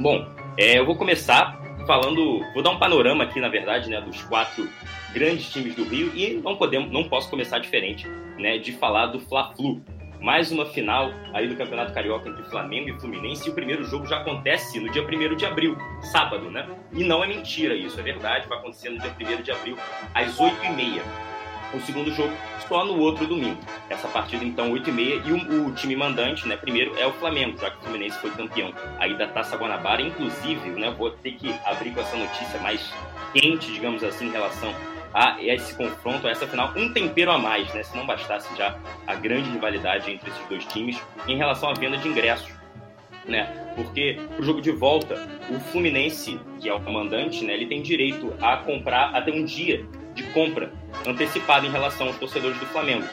Bom, 0.00 0.28
é, 0.58 0.76
eu 0.76 0.84
vou 0.84 0.96
começar 0.96 1.56
falando, 1.86 2.40
vou 2.52 2.64
dar 2.64 2.70
um 2.70 2.78
panorama 2.80 3.22
aqui 3.22 3.40
na 3.40 3.48
verdade, 3.48 3.88
né, 3.88 4.00
dos 4.00 4.22
quatro 4.22 4.68
grandes 5.14 5.48
times 5.48 5.76
do 5.76 5.84
Rio 5.84 6.10
e 6.14 6.34
não 6.34 6.56
podemos, 6.56 6.90
não 6.90 7.04
posso 7.08 7.30
começar 7.30 7.60
diferente, 7.60 8.06
né, 8.36 8.58
de 8.58 8.72
falar 8.72 9.06
do 9.06 9.20
Fla-Flu, 9.20 9.80
mais 10.20 10.50
uma 10.50 10.66
final 10.66 11.12
aí 11.32 11.46
do 11.46 11.54
Campeonato 11.54 11.92
Carioca 11.92 12.28
entre 12.28 12.42
Flamengo 12.44 12.88
e 12.88 13.00
Fluminense. 13.00 13.46
E 13.46 13.50
o 13.50 13.54
primeiro 13.54 13.84
jogo 13.84 14.06
já 14.06 14.18
acontece 14.18 14.80
no 14.80 14.90
dia 14.90 15.02
1 15.02 15.36
de 15.36 15.46
abril, 15.46 15.76
sábado, 16.00 16.50
né? 16.50 16.66
E 16.92 17.04
não 17.04 17.22
é 17.22 17.28
mentira 17.28 17.74
isso, 17.74 18.00
é 18.00 18.02
verdade, 18.02 18.48
vai 18.48 18.58
acontecer 18.58 18.90
no 18.90 18.98
dia 18.98 19.14
1 19.38 19.42
de 19.42 19.52
abril, 19.52 19.76
às 20.12 20.36
8h30. 20.36 21.00
O 21.74 21.80
segundo 21.80 22.12
jogo 22.12 22.32
só 22.68 22.84
no 22.84 22.98
outro 23.00 23.26
domingo. 23.26 23.60
Essa 23.90 24.08
partida, 24.08 24.44
então, 24.44 24.72
8h30. 24.72 25.26
E 25.26 25.32
o, 25.32 25.66
o, 25.66 25.74
time 25.74 25.94
mandante, 25.94 26.46
né, 26.48 26.56
primeiro, 26.56 26.96
é 26.98 27.06
o 27.06 27.12
Flamengo, 27.12 27.58
já 27.58 27.70
que 27.70 27.78
o 27.78 27.80
Fluminense 27.82 28.18
foi 28.18 28.30
campeão 28.30 28.72
aí 28.98 29.14
da 29.18 29.26
Taça 29.26 29.56
Guanabara. 29.56 30.00
Inclusive, 30.00 30.70
né, 30.70 30.94
vou 30.96 31.10
ter 31.10 31.32
que 31.32 31.52
abrir 31.64 31.90
com 31.90 32.00
essa 32.00 32.16
notícia 32.16 32.60
mais 32.60 32.92
quente, 33.32 33.72
digamos 33.72 34.04
assim, 34.04 34.28
em 34.28 34.30
relação 34.30 34.72
a 35.14 35.36
esse 35.40 35.74
confronto, 35.76 36.26
a 36.26 36.30
essa 36.30 36.46
final, 36.46 36.72
um 36.76 36.92
tempero 36.92 37.30
a 37.30 37.38
mais, 37.38 37.72
né? 37.72 37.84
Se 37.84 37.96
não 37.96 38.04
bastasse 38.04 38.54
já 38.56 38.76
a 39.06 39.14
grande 39.14 39.48
rivalidade 39.48 40.10
entre 40.10 40.28
esses 40.28 40.46
dois 40.48 40.64
times 40.66 41.00
em 41.28 41.36
relação 41.36 41.70
à 41.70 41.74
venda 41.74 41.96
de 41.96 42.08
ingressos. 42.08 42.52
Né? 43.24 43.44
Porque 43.76 44.20
o 44.38 44.42
jogo 44.42 44.60
de 44.60 44.72
volta, 44.72 45.14
o 45.48 45.58
Fluminense, 45.70 46.38
que 46.60 46.68
é 46.68 46.74
o 46.74 46.80
comandante, 46.80 47.42
né, 47.44 47.54
ele 47.54 47.66
tem 47.66 47.80
direito 47.80 48.34
a 48.42 48.58
comprar 48.58 49.14
até 49.14 49.32
um 49.32 49.44
dia 49.44 49.86
de 50.14 50.24
compra 50.24 50.70
antecipada 51.06 51.66
em 51.66 51.70
relação 51.70 52.08
aos 52.08 52.18
torcedores 52.18 52.58
do 52.58 52.66
Flamengo. 52.66 53.06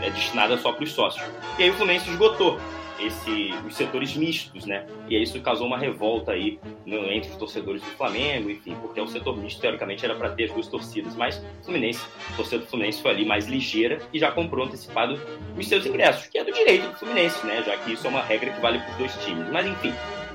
É 0.00 0.10
destinada 0.10 0.56
só 0.56 0.72
para 0.72 0.82
os 0.82 0.92
sócios. 0.92 1.24
E 1.58 1.62
aí 1.62 1.70
o 1.70 1.74
Fluminense 1.74 2.10
esgotou 2.10 2.58
esse, 2.98 3.54
os 3.66 3.76
setores 3.76 4.16
mistos, 4.16 4.66
né? 4.66 4.86
E 5.08 5.20
isso 5.20 5.40
causou 5.40 5.66
uma 5.66 5.78
revolta 5.78 6.32
aí 6.32 6.58
no, 6.84 7.10
entre 7.10 7.30
os 7.30 7.36
torcedores 7.36 7.82
do 7.82 7.88
Flamengo, 7.90 8.50
enfim, 8.50 8.74
porque 8.80 9.00
o 9.00 9.06
setor 9.06 9.36
misto, 9.36 9.60
teoricamente, 9.60 10.04
era 10.04 10.14
para 10.14 10.30
ter 10.30 10.52
duas 10.52 10.68
torcidas, 10.68 11.14
mas 11.16 11.38
o 11.60 11.64
Fluminense, 11.64 12.04
torcedor 12.36 12.64
do 12.64 12.70
Fluminense 12.70 13.00
foi 13.02 13.10
ali 13.10 13.24
mais 13.24 13.46
ligeira 13.46 13.98
e 14.12 14.18
já 14.18 14.30
comprou 14.30 14.66
antecipado 14.66 15.18
os 15.56 15.68
seus 15.68 15.86
ingressos, 15.86 16.26
que 16.26 16.38
é 16.38 16.44
do 16.44 16.52
direito 16.52 16.88
do 16.88 16.96
Fluminense, 16.96 17.46
né? 17.46 17.62
Já 17.64 17.76
que 17.76 17.92
isso 17.92 18.06
é 18.06 18.10
uma 18.10 18.22
regra 18.22 18.50
que 18.50 18.60
vale 18.60 18.78
para 18.78 18.90
os 18.90 18.96
dois 18.96 19.24
times. 19.24 19.48
Mas, 19.50 19.66
enfim, 19.66 19.92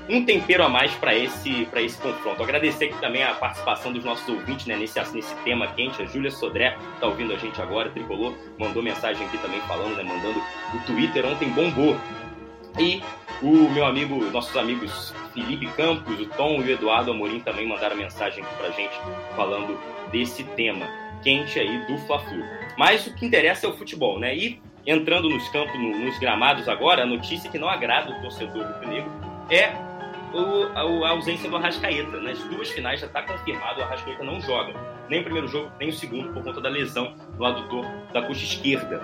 um 0.08 0.24
tempero 0.24 0.64
a 0.64 0.68
mais 0.68 0.92
para 0.94 1.14
esse, 1.14 1.66
esse 1.76 1.98
confronto. 1.98 2.42
Agradecer 2.42 2.86
aqui 2.86 3.00
também 3.00 3.22
a 3.22 3.34
participação 3.34 3.92
dos 3.92 4.04
nossos 4.04 4.28
ouvintes 4.28 4.66
né, 4.66 4.76
nesse, 4.76 4.98
nesse 5.14 5.34
tema 5.36 5.66
quente. 5.68 6.02
A 6.02 6.04
Júlia 6.04 6.30
Sodré 6.30 6.76
está 6.94 7.06
ouvindo 7.06 7.32
a 7.32 7.36
gente 7.36 7.60
agora, 7.60 7.88
Tricolor, 7.90 8.34
mandou 8.58 8.82
mensagem 8.82 9.26
aqui 9.26 9.38
também 9.38 9.60
falando, 9.62 9.96
né, 9.96 10.02
mandando 10.02 10.38
o 10.74 10.86
Twitter 10.86 11.24
ontem 11.24 11.48
bombou. 11.50 11.96
E 12.78 13.02
o 13.42 13.68
meu 13.70 13.84
amigo, 13.84 14.16
nossos 14.30 14.56
amigos 14.56 15.14
Felipe 15.32 15.66
Campos, 15.76 16.18
o 16.18 16.26
Tom 16.26 16.60
e 16.60 16.64
o 16.64 16.70
Eduardo 16.70 17.10
Amorim 17.10 17.40
também 17.40 17.68
mandaram 17.68 17.96
mensagem 17.96 18.42
aqui 18.42 18.54
para 18.56 18.70
gente 18.70 18.94
falando 19.36 19.78
desse 20.10 20.44
tema 20.44 20.86
quente 21.22 21.58
aí 21.58 21.86
do 21.86 21.98
Fla-Flu. 21.98 22.42
Mas 22.76 23.06
o 23.06 23.14
que 23.14 23.26
interessa 23.26 23.66
é 23.66 23.70
o 23.70 23.76
futebol, 23.76 24.18
né? 24.18 24.36
E 24.36 24.60
entrando 24.86 25.28
nos 25.28 25.48
campos, 25.48 25.74
nos 25.80 26.18
gramados 26.18 26.68
agora, 26.68 27.02
a 27.02 27.06
notícia 27.06 27.50
que 27.50 27.58
não 27.58 27.68
agrada 27.68 28.10
o 28.10 28.20
torcedor 28.20 28.64
do 28.64 28.86
Negro 28.86 29.10
é 29.50 29.72
o, 30.32 31.04
a, 31.04 31.10
ausência 31.10 31.48
do 31.48 31.56
Arrascaeta. 31.56 32.20
Nas 32.20 32.38
duas 32.44 32.70
finais 32.70 33.00
já 33.00 33.06
está 33.06 33.22
confirmado, 33.22 33.80
o 33.80 33.84
Arrascaeta 33.84 34.22
não 34.22 34.40
joga. 34.40 34.74
Nem 35.08 35.20
o 35.20 35.24
primeiro 35.24 35.48
jogo, 35.48 35.70
nem 35.78 35.88
o 35.88 35.92
segundo, 35.92 36.32
por 36.32 36.42
conta 36.42 36.60
da 36.60 36.68
lesão 36.68 37.14
no 37.38 37.44
adutor 37.44 37.86
da 38.12 38.22
coxa 38.22 38.44
esquerda. 38.44 39.00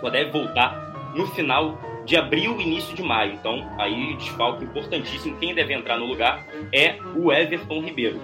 Só 0.00 0.10
deve 0.10 0.30
voltar 0.30 1.12
no 1.14 1.26
final 1.28 1.78
de 2.04 2.16
abril 2.16 2.60
início 2.60 2.94
de 2.94 3.02
maio. 3.02 3.34
Então, 3.34 3.68
aí 3.78 4.14
desfalque 4.16 4.64
importantíssimo. 4.64 5.36
Quem 5.38 5.54
deve 5.54 5.72
entrar 5.74 5.98
no 5.98 6.06
lugar 6.06 6.46
é 6.72 6.96
o 7.14 7.32
Everton 7.32 7.80
Ribeiro. 7.80 8.20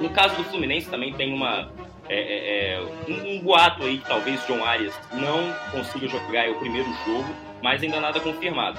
No 0.00 0.10
caso 0.10 0.36
do 0.36 0.44
Fluminense 0.44 0.90
também 0.90 1.12
tem 1.12 1.32
uma 1.32 1.70
é, 2.08 2.18
é, 2.18 2.74
é 2.74 2.80
um, 3.08 3.34
um, 3.34 3.40
boato 3.40 3.82
aí 3.82 3.98
que 3.98 4.06
talvez 4.06 4.44
John 4.46 4.64
Arias 4.64 4.94
não 5.12 5.52
consiga 5.72 6.06
jogar 6.06 6.48
o 6.50 6.54
primeiro 6.56 6.88
jogo, 7.04 7.26
mas 7.62 7.82
ainda 7.82 8.00
nada 8.00 8.20
confirmado 8.20 8.78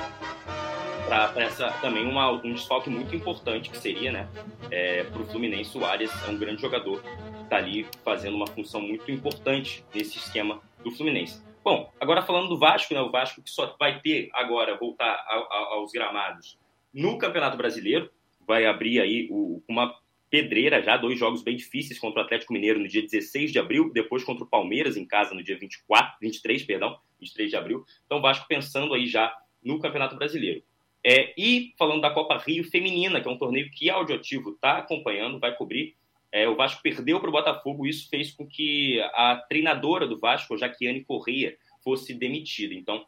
para 1.08 1.32
essa 1.38 1.72
também 1.82 2.08
uma, 2.08 2.32
um 2.32 2.54
desfalque 2.54 2.90
muito 2.90 3.16
importante 3.16 3.70
que 3.70 3.78
seria, 3.78 4.12
né, 4.12 4.28
é, 4.70 5.04
para 5.04 5.22
o 5.22 5.26
Fluminense. 5.26 5.78
O 5.78 5.86
Arias 5.86 6.12
é 6.28 6.32
um 6.32 6.38
grande 6.38 6.62
jogador, 6.62 7.02
está 7.44 7.58
ali 7.58 7.86
fazendo 8.04 8.36
uma 8.36 8.48
função 8.48 8.82
muito 8.82 9.10
importante 9.10 9.84
nesse 9.94 10.18
esquema 10.18 10.62
do 10.84 10.92
Fluminense. 10.92 11.42
Bom, 11.68 11.92
agora 12.00 12.22
falando 12.22 12.48
do 12.48 12.58
Vasco, 12.58 12.94
né, 12.94 13.02
o 13.02 13.12
Vasco 13.12 13.42
que 13.44 13.50
só 13.50 13.76
vai 13.78 14.00
ter 14.00 14.30
agora 14.32 14.78
voltar 14.78 15.06
a, 15.06 15.36
a, 15.36 15.58
aos 15.74 15.92
gramados 15.92 16.58
no 16.94 17.18
Campeonato 17.18 17.58
Brasileiro, 17.58 18.10
vai 18.48 18.66
abrir 18.66 19.02
aí 19.02 19.28
o, 19.30 19.62
uma 19.68 19.94
pedreira 20.30 20.82
já, 20.82 20.96
dois 20.96 21.20
jogos 21.20 21.44
bem 21.44 21.58
difíceis 21.58 22.00
contra 22.00 22.22
o 22.22 22.24
Atlético 22.24 22.54
Mineiro 22.54 22.80
no 22.80 22.88
dia 22.88 23.02
16 23.02 23.52
de 23.52 23.60
abril, 23.60 23.92
depois 23.92 24.24
contra 24.24 24.46
o 24.46 24.48
Palmeiras 24.48 24.96
em 24.96 25.06
casa 25.06 25.36
no 25.36 25.44
dia 25.44 25.60
24, 25.60 26.16
23, 26.22 26.64
perdão, 26.64 26.98
23 27.20 27.50
de 27.50 27.58
abril. 27.58 27.84
Então 28.06 28.20
o 28.20 28.22
Vasco 28.22 28.48
pensando 28.48 28.94
aí 28.94 29.06
já 29.06 29.38
no 29.62 29.78
Campeonato 29.78 30.16
Brasileiro. 30.16 30.64
É, 31.04 31.34
e 31.38 31.74
falando 31.78 32.00
da 32.00 32.12
Copa 32.12 32.38
Rio 32.38 32.64
Feminina, 32.64 33.20
que 33.20 33.28
é 33.28 33.32
um 33.32 33.38
torneio 33.38 33.70
que 33.72 33.90
a 33.90 33.96
Audioativo 33.96 34.52
está 34.52 34.78
acompanhando, 34.78 35.38
vai 35.38 35.54
cobrir. 35.54 35.98
É, 36.32 36.48
o 36.48 36.56
Vasco 36.56 36.82
perdeu 36.82 37.20
para 37.20 37.30
o 37.30 37.32
Botafogo, 37.32 37.86
isso 37.86 38.10
fez 38.10 38.32
com 38.32 38.46
que 38.46 39.00
a 39.14 39.38
treinadora 39.48 40.08
do 40.08 40.20
Vasco, 40.20 40.58
Jaquiane 40.58 41.04
Correia, 41.04 41.58
fosse 41.84 42.14
demitida. 42.14 42.74
Então, 42.74 43.06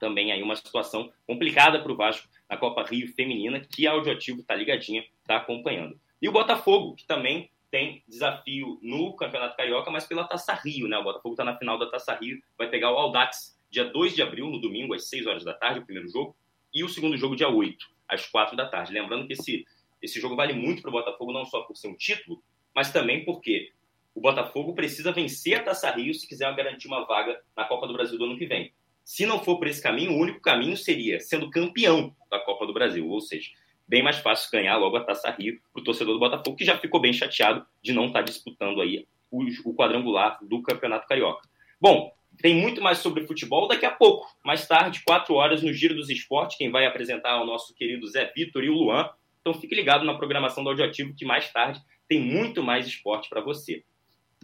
também 0.00 0.32
aí 0.32 0.42
uma 0.42 0.56
situação 0.56 1.12
complicada 1.26 1.80
para 1.80 1.92
o 1.92 1.96
Vasco 1.96 2.28
na 2.50 2.56
Copa 2.56 2.82
Rio 2.82 3.12
Feminina, 3.14 3.60
que 3.60 3.86
a 3.86 3.92
Audioativo 3.92 4.40
está 4.40 4.54
ligadinha, 4.54 5.04
está 5.20 5.36
acompanhando. 5.36 5.98
E 6.20 6.28
o 6.28 6.32
Botafogo, 6.32 6.96
que 6.96 7.06
também 7.06 7.50
tem 7.70 8.02
desafio 8.06 8.78
no 8.82 9.14
Campeonato 9.16 9.56
Carioca, 9.56 9.90
mas 9.90 10.04
pela 10.04 10.24
Taça 10.24 10.52
Rio, 10.52 10.88
né? 10.88 10.98
O 10.98 11.04
Botafogo 11.04 11.34
está 11.34 11.44
na 11.44 11.56
final 11.56 11.78
da 11.78 11.86
Taça 11.86 12.14
Rio, 12.14 12.42
vai 12.58 12.68
pegar 12.68 12.92
o 12.92 12.96
Aldax 12.96 13.58
dia 13.70 13.84
2 13.84 14.14
de 14.14 14.22
abril, 14.22 14.50
no 14.50 14.60
domingo, 14.60 14.92
às 14.92 15.08
6 15.08 15.26
horas 15.26 15.44
da 15.44 15.54
tarde, 15.54 15.80
o 15.80 15.84
primeiro 15.84 16.08
jogo 16.10 16.36
e 16.74 16.84
o 16.84 16.88
segundo 16.88 17.16
jogo 17.16 17.34
dia 17.34 17.48
8, 17.48 17.86
às 18.08 18.26
4 18.26 18.54
da 18.56 18.66
tarde. 18.66 18.92
Lembrando 18.92 19.26
que 19.26 19.32
esse, 19.32 19.64
esse 20.02 20.20
jogo 20.20 20.36
vale 20.36 20.52
muito 20.52 20.82
para 20.82 20.88
o 20.88 20.92
Botafogo, 20.92 21.32
não 21.32 21.44
só 21.46 21.62
por 21.62 21.76
ser 21.76 21.88
um 21.88 21.94
título, 21.94 22.42
mas 22.74 22.92
também 22.92 23.24
porque 23.24 23.72
o 24.14 24.20
Botafogo 24.20 24.74
precisa 24.74 25.12
vencer 25.12 25.54
a 25.54 25.62
Taça 25.62 25.90
Rio 25.90 26.12
se 26.12 26.28
quiser 26.28 26.54
garantir 26.54 26.88
uma 26.88 27.06
vaga 27.06 27.40
na 27.56 27.64
Copa 27.64 27.86
do 27.86 27.94
Brasil 27.94 28.18
do 28.18 28.24
ano 28.24 28.36
que 28.36 28.46
vem. 28.46 28.72
Se 29.04 29.24
não 29.26 29.42
for 29.42 29.58
por 29.58 29.66
esse 29.66 29.82
caminho, 29.82 30.12
o 30.12 30.18
único 30.18 30.40
caminho 30.40 30.76
seria 30.76 31.20
sendo 31.20 31.50
campeão 31.50 32.14
da 32.30 32.38
Copa 32.38 32.66
do 32.66 32.72
Brasil, 32.72 33.08
ou 33.08 33.20
seja, 33.20 33.50
bem 33.86 34.02
mais 34.02 34.18
fácil 34.18 34.50
ganhar 34.50 34.76
logo 34.76 34.96
a 34.96 35.04
Taça 35.04 35.30
Rio 35.30 35.60
para 35.72 35.80
o 35.80 35.84
torcedor 35.84 36.14
do 36.14 36.20
Botafogo, 36.20 36.56
que 36.56 36.64
já 36.64 36.78
ficou 36.78 37.00
bem 37.00 37.12
chateado 37.12 37.66
de 37.82 37.92
não 37.92 38.06
estar 38.06 38.20
tá 38.20 38.24
disputando 38.24 38.80
aí 38.80 39.06
o, 39.30 39.42
o 39.64 39.74
quadrangular 39.74 40.38
do 40.42 40.62
Campeonato 40.62 41.06
Carioca. 41.06 41.48
Bom, 41.80 42.12
tem 42.40 42.54
muito 42.54 42.80
mais 42.80 42.98
sobre 42.98 43.26
futebol 43.26 43.66
daqui 43.66 43.84
a 43.84 43.90
pouco. 43.90 44.26
Mais 44.44 44.66
tarde, 44.66 45.02
4 45.04 45.34
horas, 45.34 45.62
no 45.62 45.72
Giro 45.72 45.94
dos 45.94 46.10
Esportes. 46.10 46.56
Quem 46.56 46.70
vai 46.70 46.86
apresentar 46.86 47.38
é 47.38 47.42
o 47.42 47.46
nosso 47.46 47.74
querido 47.74 48.06
Zé 48.06 48.32
Vitor 48.34 48.62
e 48.62 48.70
o 48.70 48.74
Luan. 48.74 49.10
Então 49.42 49.60
fique 49.60 49.74
ligado 49.74 50.04
na 50.04 50.16
programação 50.16 50.62
do 50.62 50.70
Audioativo, 50.70 51.14
que 51.14 51.24
mais 51.24 51.52
tarde 51.52 51.82
tem 52.08 52.20
muito 52.20 52.62
mais 52.62 52.86
esporte 52.86 53.28
para 53.28 53.40
você. 53.40 53.84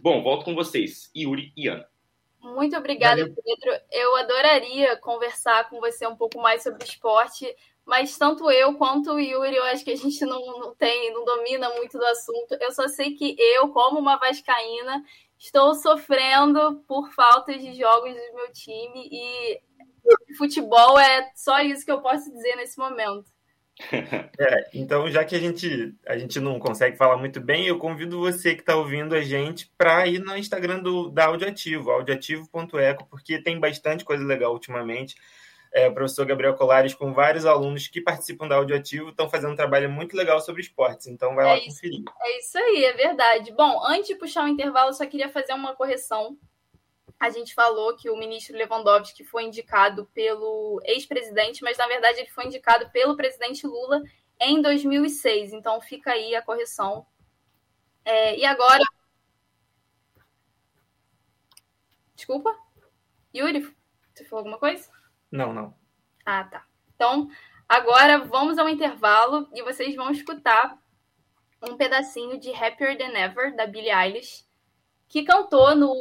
Bom, 0.01 0.21
volto 0.21 0.45
com 0.45 0.53
vocês, 0.53 1.09
Yuri 1.15 1.51
e 1.55 1.67
Ana. 1.67 1.87
Muito 2.41 2.75
obrigada, 2.77 3.21
Valeu. 3.21 3.35
Pedro. 3.35 3.81
Eu 3.91 4.15
adoraria 4.17 4.97
conversar 4.97 5.69
com 5.69 5.79
você 5.79 6.05
um 6.07 6.15
pouco 6.15 6.41
mais 6.41 6.63
sobre 6.63 6.83
esporte, 6.83 7.45
mas 7.85 8.17
tanto 8.17 8.49
eu 8.51 8.75
quanto 8.75 9.11
o 9.11 9.19
Yuri, 9.19 9.55
eu 9.55 9.63
acho 9.65 9.83
que 9.83 9.91
a 9.91 9.95
gente 9.95 10.23
não, 10.25 10.59
não 10.59 10.75
tem, 10.75 11.13
não 11.13 11.25
domina 11.25 11.69
muito 11.75 11.97
do 11.97 12.05
assunto. 12.05 12.57
Eu 12.59 12.71
só 12.71 12.87
sei 12.87 13.15
que 13.15 13.35
eu, 13.37 13.69
como 13.69 13.99
uma 13.99 14.17
vascaína, 14.17 15.03
estou 15.37 15.73
sofrendo 15.75 16.83
por 16.87 17.11
faltas 17.13 17.61
de 17.61 17.73
jogos 17.73 18.13
do 18.13 18.35
meu 18.35 18.51
time 18.53 19.09
e 19.11 19.61
futebol 20.37 20.99
é 20.99 21.31
só 21.35 21.59
isso 21.59 21.85
que 21.85 21.91
eu 21.91 22.01
posso 22.01 22.31
dizer 22.31 22.55
nesse 22.55 22.77
momento. 22.77 23.29
É, 24.41 24.69
então, 24.73 25.09
já 25.11 25.25
que 25.25 25.35
a 25.35 25.39
gente, 25.39 25.93
a 26.07 26.17
gente 26.17 26.39
não 26.39 26.59
consegue 26.59 26.95
falar 26.95 27.17
muito 27.17 27.41
bem, 27.41 27.65
eu 27.65 27.77
convido 27.77 28.19
você 28.19 28.55
que 28.55 28.61
está 28.61 28.77
ouvindo 28.77 29.13
a 29.13 29.21
gente 29.21 29.69
para 29.77 30.07
ir 30.07 30.19
no 30.19 30.37
Instagram 30.37 30.79
do, 30.79 31.09
da 31.09 31.25
Audioativo, 31.25 31.91
audioativo.eco, 31.91 33.05
porque 33.09 33.41
tem 33.41 33.59
bastante 33.59 34.05
coisa 34.05 34.23
legal 34.23 34.53
ultimamente 34.53 35.15
é, 35.71 35.87
o 35.87 35.93
professor 35.93 36.25
Gabriel 36.25 36.55
Colares 36.55 36.93
com 36.93 37.13
vários 37.13 37.45
alunos 37.45 37.87
que 37.87 38.01
participam 38.01 38.47
da 38.47 38.55
Audioativo, 38.55 39.09
estão 39.09 39.29
fazendo 39.29 39.53
um 39.53 39.55
trabalho 39.55 39.89
muito 39.89 40.15
legal 40.15 40.39
sobre 40.41 40.61
esportes, 40.61 41.07
então 41.07 41.35
vai 41.35 41.45
é 41.45 41.47
lá 41.47 41.57
isso, 41.57 41.67
conferir. 41.67 42.03
É 42.21 42.39
isso 42.39 42.57
aí, 42.57 42.85
é 42.85 42.93
verdade. 42.93 43.51
Bom, 43.53 43.85
antes 43.85 44.07
de 44.07 44.15
puxar 44.15 44.45
o 44.45 44.47
intervalo, 44.47 44.89
eu 44.89 44.93
só 44.93 45.05
queria 45.05 45.29
fazer 45.29 45.53
uma 45.53 45.75
correção. 45.75 46.37
A 47.19 47.29
gente 47.29 47.53
falou 47.53 47.95
que 47.97 48.09
o 48.09 48.15
ministro 48.15 48.55
Lewandowski 48.55 49.25
foi 49.25 49.43
indicado 49.43 50.05
pelo 50.13 50.81
ex-presidente, 50.85 51.61
mas 51.61 51.77
na 51.77 51.85
verdade 51.85 52.19
ele 52.19 52.29
foi 52.29 52.45
indicado 52.45 52.89
pelo 52.91 53.17
presidente 53.17 53.67
Lula 53.67 54.01
em 54.39 54.61
2006. 54.61 55.51
Então 55.51 55.81
fica 55.81 56.11
aí 56.11 56.33
a 56.33 56.41
correção. 56.41 57.05
É, 58.05 58.37
e 58.37 58.45
agora. 58.45 58.83
Desculpa? 62.15 62.57
Yuri, 63.35 63.75
você 64.13 64.25
falou 64.25 64.39
alguma 64.39 64.57
coisa? 64.57 64.89
Não, 65.31 65.53
não. 65.53 65.75
Ah, 66.25 66.43
tá. 66.43 66.65
Então, 66.95 67.29
agora 67.67 68.19
vamos 68.19 68.57
ao 68.57 68.67
intervalo 68.67 69.47
e 69.53 69.61
vocês 69.61 69.95
vão 69.95 70.11
escutar 70.11 70.77
um 71.61 71.77
pedacinho 71.77 72.39
de 72.39 72.51
Happier 72.51 72.97
Than 72.97 73.17
Ever, 73.17 73.55
da 73.55 73.67
Billie 73.67 73.91
Eilish, 73.91 74.45
que 75.09 75.23
cantou 75.23 75.75
no 75.75 75.93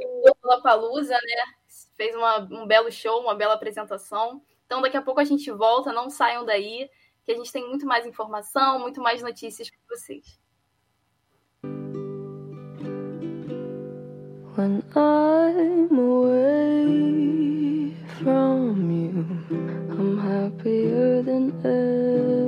Lollapalooza, 0.44 1.14
né? 1.14 1.54
Fez 1.96 2.14
uma, 2.14 2.38
um 2.38 2.66
belo 2.66 2.92
show, 2.92 3.20
uma 3.22 3.34
bela 3.34 3.54
apresentação. 3.54 4.42
Então, 4.66 4.82
daqui 4.82 4.98
a 4.98 5.02
pouco 5.02 5.18
a 5.18 5.24
gente 5.24 5.50
volta, 5.50 5.92
não 5.92 6.10
saiam 6.10 6.44
daí, 6.44 6.88
que 7.24 7.32
a 7.32 7.34
gente 7.34 7.50
tem 7.50 7.66
muito 7.66 7.86
mais 7.86 8.06
informação, 8.06 8.78
muito 8.78 9.00
mais 9.00 9.22
notícias 9.22 9.70
para 9.70 9.96
vocês. 9.96 10.38
When 14.56 14.82
I'm 14.96 15.98
away 15.98 16.76
from 18.20 18.90
you, 18.90 19.24
I'm 19.90 20.18
happier 20.18 21.22
than 21.22 21.52
ever. 21.64 22.47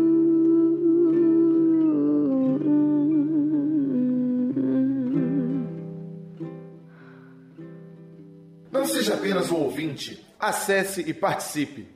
Apenas 9.31 9.49
um 9.49 9.63
ouvinte. 9.63 10.25
Acesse 10.37 11.01
e 11.01 11.13
participe. 11.13 11.87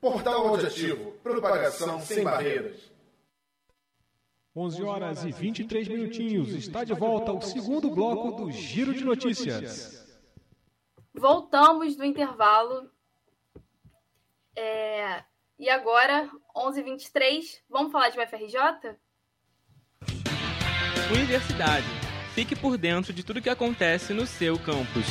Portal 0.00 0.48
Audiativo. 0.48 1.12
Propagação 1.22 2.00
sem 2.00 2.24
barreiras. 2.24 2.90
11 4.54 4.82
horas 4.82 5.24
e 5.24 5.30
23 5.30 5.88
minutinhos. 5.88 6.50
Está 6.50 6.82
de 6.84 6.92
volta 6.92 7.32
o 7.32 7.40
segundo 7.40 7.90
bloco 7.90 8.32
do 8.32 8.50
Giro 8.50 8.92
de 8.92 9.04
Notícias. 9.04 10.02
Voltamos 11.14 11.96
do 11.96 12.04
intervalo. 12.04 12.90
É, 14.56 15.22
E 15.58 15.70
agora, 15.70 16.28
11h23, 16.56 17.60
vamos 17.70 17.92
falar 17.92 18.08
de 18.08 18.18
UFRJ? 18.18 18.96
Universidade. 21.14 21.86
Fique 22.34 22.56
por 22.56 22.76
dentro 22.76 23.12
de 23.12 23.22
tudo 23.22 23.40
que 23.40 23.48
acontece 23.50 24.12
no 24.12 24.26
seu 24.26 24.58
campus. 24.58 25.06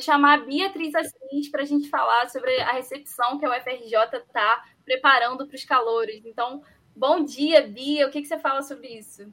Vou 0.00 0.04
chamar 0.06 0.38
a 0.38 0.44
Beatriz 0.46 0.94
Assis 0.94 1.50
para 1.50 1.60
a 1.60 1.66
gente 1.66 1.90
falar 1.90 2.26
sobre 2.30 2.58
a 2.62 2.72
recepção 2.72 3.38
que 3.38 3.44
a 3.44 3.50
UFRJ 3.50 4.16
está 4.16 4.64
preparando 4.82 5.46
para 5.46 5.54
os 5.54 5.64
calouros. 5.66 6.22
Então, 6.24 6.62
bom 6.96 7.22
dia, 7.22 7.68
Bia. 7.68 8.06
O 8.06 8.10
que, 8.10 8.22
que 8.22 8.26
você 8.26 8.38
fala 8.38 8.62
sobre 8.62 8.88
isso? 8.88 9.30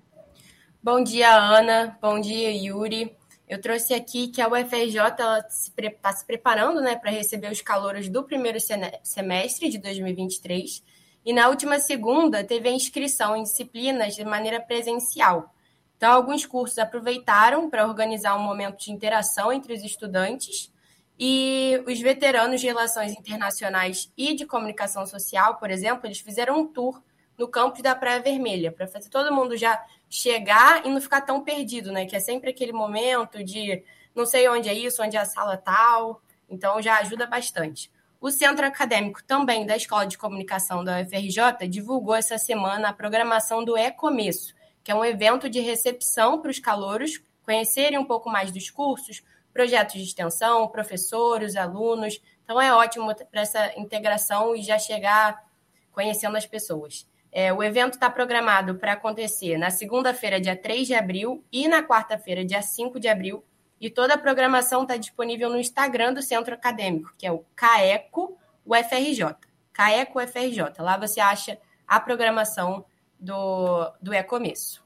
Bom 0.83 1.01
dia, 1.01 1.33
Ana. 1.33 1.97
Bom 2.01 2.19
dia, 2.19 2.51
Yuri. 2.51 3.15
Eu 3.47 3.61
trouxe 3.61 3.93
aqui 3.93 4.27
que 4.27 4.41
a 4.41 4.49
UFRJ 4.49 4.99
está 5.07 5.49
se, 5.49 5.71
pre 5.71 5.97
se, 6.13 6.25
preparando 6.25 6.81
né, 6.81 6.97
para 6.97 7.11
receber 7.11 7.49
os 7.49 7.61
calouros 7.61 8.09
do 8.09 8.25
primeiro 8.25 8.57
semestre 9.03 9.69
de 9.69 9.77
2023. 9.77 10.83
E 11.23 11.31
na 11.31 11.47
última 11.47 11.79
segunda 11.79 12.43
teve 12.43 12.67
a 12.67 12.73
inscrição 12.73 13.37
em 13.37 13.43
disciplinas 13.43 14.17
de 14.17 14.25
maneira 14.25 14.59
presencial. 14.59 15.49
Então, 15.97 16.13
alguns 16.13 16.45
cursos 16.45 16.77
aproveitaram 16.77 17.69
para 17.69 17.87
organizar 17.87 18.35
um 18.37 18.43
momento 18.43 18.77
de 18.77 18.91
interação 18.91 19.51
entre 19.51 19.73
os 19.73 19.83
estudantes 19.83 20.71
e 21.19 21.83
os 21.87 21.99
veteranos 21.99 22.61
de 22.61 22.67
relações 22.67 23.11
internacionais 23.13 24.11
e 24.15 24.35
de 24.35 24.45
comunicação 24.45 25.05
social, 25.07 25.55
por 25.57 25.71
exemplo, 25.71 26.05
eles 26.05 26.19
fizeram 26.19 26.59
um 26.59 26.67
tour 26.67 27.01
no 27.37 27.47
campus 27.47 27.81
da 27.81 27.95
Praia 27.95 28.21
Vermelha, 28.21 28.71
para 28.71 28.87
fazer 28.87 29.09
todo 29.09 29.33
mundo 29.33 29.55
já 29.55 29.83
chegar 30.09 30.85
e 30.85 30.89
não 30.89 30.99
ficar 31.01 31.21
tão 31.21 31.43
perdido, 31.43 31.91
né? 31.91 32.05
Que 32.05 32.15
é 32.15 32.19
sempre 32.19 32.49
aquele 32.49 32.73
momento 32.73 33.43
de 33.43 33.83
não 34.15 34.25
sei 34.25 34.47
onde 34.49 34.67
é 34.69 34.73
isso, 34.73 35.03
onde 35.03 35.15
é 35.15 35.19
a 35.19 35.25
sala 35.25 35.57
tal. 35.57 36.21
Então 36.49 36.81
já 36.81 36.97
ajuda 36.97 37.27
bastante. 37.27 37.91
O 38.19 38.31
Centro 38.31 38.65
Acadêmico 38.65 39.23
também 39.23 39.65
da 39.65 39.75
Escola 39.77 40.07
de 40.07 40.17
Comunicação 40.17 40.83
da 40.83 40.99
UFRJ 41.01 41.67
divulgou 41.69 42.15
essa 42.15 42.37
semana 42.39 42.89
a 42.89 42.93
programação 42.93 43.63
do 43.63 43.77
E-Começo, 43.77 44.55
que 44.87 44.91
é 44.91 44.95
um 44.95 45.03
evento 45.03 45.49
de 45.49 45.59
recepção 45.59 46.41
para 46.41 46.49
os 46.49 46.59
calouros 46.59 47.21
conhecerem 47.43 47.99
um 47.99 48.05
pouco 48.05 48.29
mais 48.29 48.53
dos 48.53 48.69
cursos, 48.69 49.21
projetos 49.51 49.95
de 49.95 50.03
extensão, 50.03 50.65
professores, 50.69 51.57
alunos. 51.57 52.21
Então 52.45 52.61
é 52.61 52.73
ótimo 52.73 53.13
para 53.13 53.41
essa 53.41 53.77
integração 53.77 54.55
e 54.55 54.63
já 54.63 54.79
chegar 54.79 55.43
conhecendo 55.91 56.37
as 56.37 56.45
pessoas. 56.45 57.05
É, 57.33 57.51
o 57.51 57.61
evento 57.61 57.95
está 57.95 58.09
programado 58.09 58.75
para 58.75 58.93
acontecer 58.93 59.57
na 59.57 59.69
segunda-feira, 59.71 60.39
dia 60.39 60.55
3 60.55 60.87
de 60.87 60.93
abril, 60.93 61.43
e 61.51 61.67
na 61.67 61.83
quarta-feira, 61.83 62.45
dia 62.45 62.61
5 62.61 62.97
de 62.97 63.09
abril. 63.09 63.43
E 63.81 63.89
toda 63.89 64.13
a 64.13 64.17
programação 64.17 64.83
está 64.83 64.95
disponível 64.95 65.49
no 65.49 65.59
Instagram 65.59 66.13
do 66.13 66.21
Centro 66.21 66.53
Acadêmico, 66.53 67.13
que 67.17 67.27
é 67.27 67.31
o 67.31 67.43
CAECO 67.57 68.37
UFRJ. 68.65 69.35
CAECO 69.73 70.23
UFRJ. 70.23 70.79
Lá 70.79 70.95
você 70.95 71.19
acha 71.19 71.57
a 71.85 71.99
programação 71.99 72.85
do, 73.19 73.91
do 74.01 74.13
E-Começo. 74.13 74.85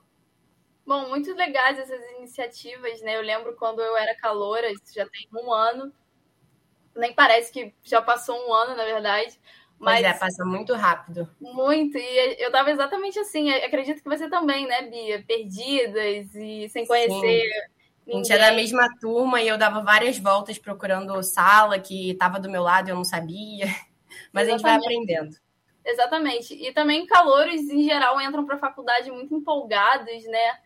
Bom, 0.86 1.10
muito 1.10 1.34
legais 1.34 1.78
essas 1.78 2.02
iniciativas, 2.18 3.02
né? 3.02 3.16
Eu 3.16 3.22
lembro 3.22 3.56
quando 3.56 3.82
eu 3.82 3.96
era 3.96 4.16
caloura, 4.18 4.72
isso 4.72 4.94
já 4.94 5.08
tem 5.08 5.28
um 5.34 5.52
ano. 5.52 5.94
Nem 6.96 7.14
parece 7.14 7.52
que 7.52 7.74
já 7.84 8.02
passou 8.02 8.36
um 8.48 8.54
ano, 8.54 8.76
na 8.76 8.84
verdade. 8.84 9.40
Mas 9.80 10.02
pois 10.02 10.16
é, 10.16 10.20
passa 10.20 10.46
muito 10.46 10.74
rápido. 10.74 11.30
Muito. 11.40 11.98
E 11.98 12.36
eu 12.40 12.52
tava 12.52 12.72
exatamente 12.72 13.18
assim. 13.20 13.50
Acredito 13.52 14.04
que 14.04 14.10
você 14.10 14.30
também, 14.30 14.68
né, 14.68 14.84
Bia? 14.84 15.24
Perdidas 15.26 16.36
e 16.36 16.68
sem 16.70 16.86
conhecer. 16.86 17.50
Sim. 18.06 18.12
A 18.14 18.16
gente 18.18 18.32
era 18.32 18.48
da 18.48 18.56
mesma 18.56 18.88
turma 19.00 19.42
e 19.42 19.48
eu 19.48 19.58
dava 19.58 19.82
várias 19.82 20.18
voltas 20.18 20.58
procurando 20.58 21.22
sala 21.24 21.80
que 21.80 22.12
estava 22.12 22.40
do 22.40 22.50
meu 22.50 22.64
lado 22.64 22.90
e 22.90 22.92
eu 22.92 22.96
não 22.96 23.04
sabia. 23.04 23.66
Mas 24.34 24.48
exatamente. 24.48 24.50
a 24.50 24.58
gente 24.58 24.62
vai 24.62 24.76
aprendendo. 24.76 25.38
Exatamente. 25.86 26.54
E 26.54 26.72
também 26.74 27.06
calouros, 27.06 27.62
em 27.70 27.84
geral, 27.84 28.20
entram 28.22 28.46
para 28.46 28.56
a 28.56 28.60
faculdade 28.60 29.12
muito 29.12 29.36
empolgados, 29.36 30.24
né? 30.26 30.60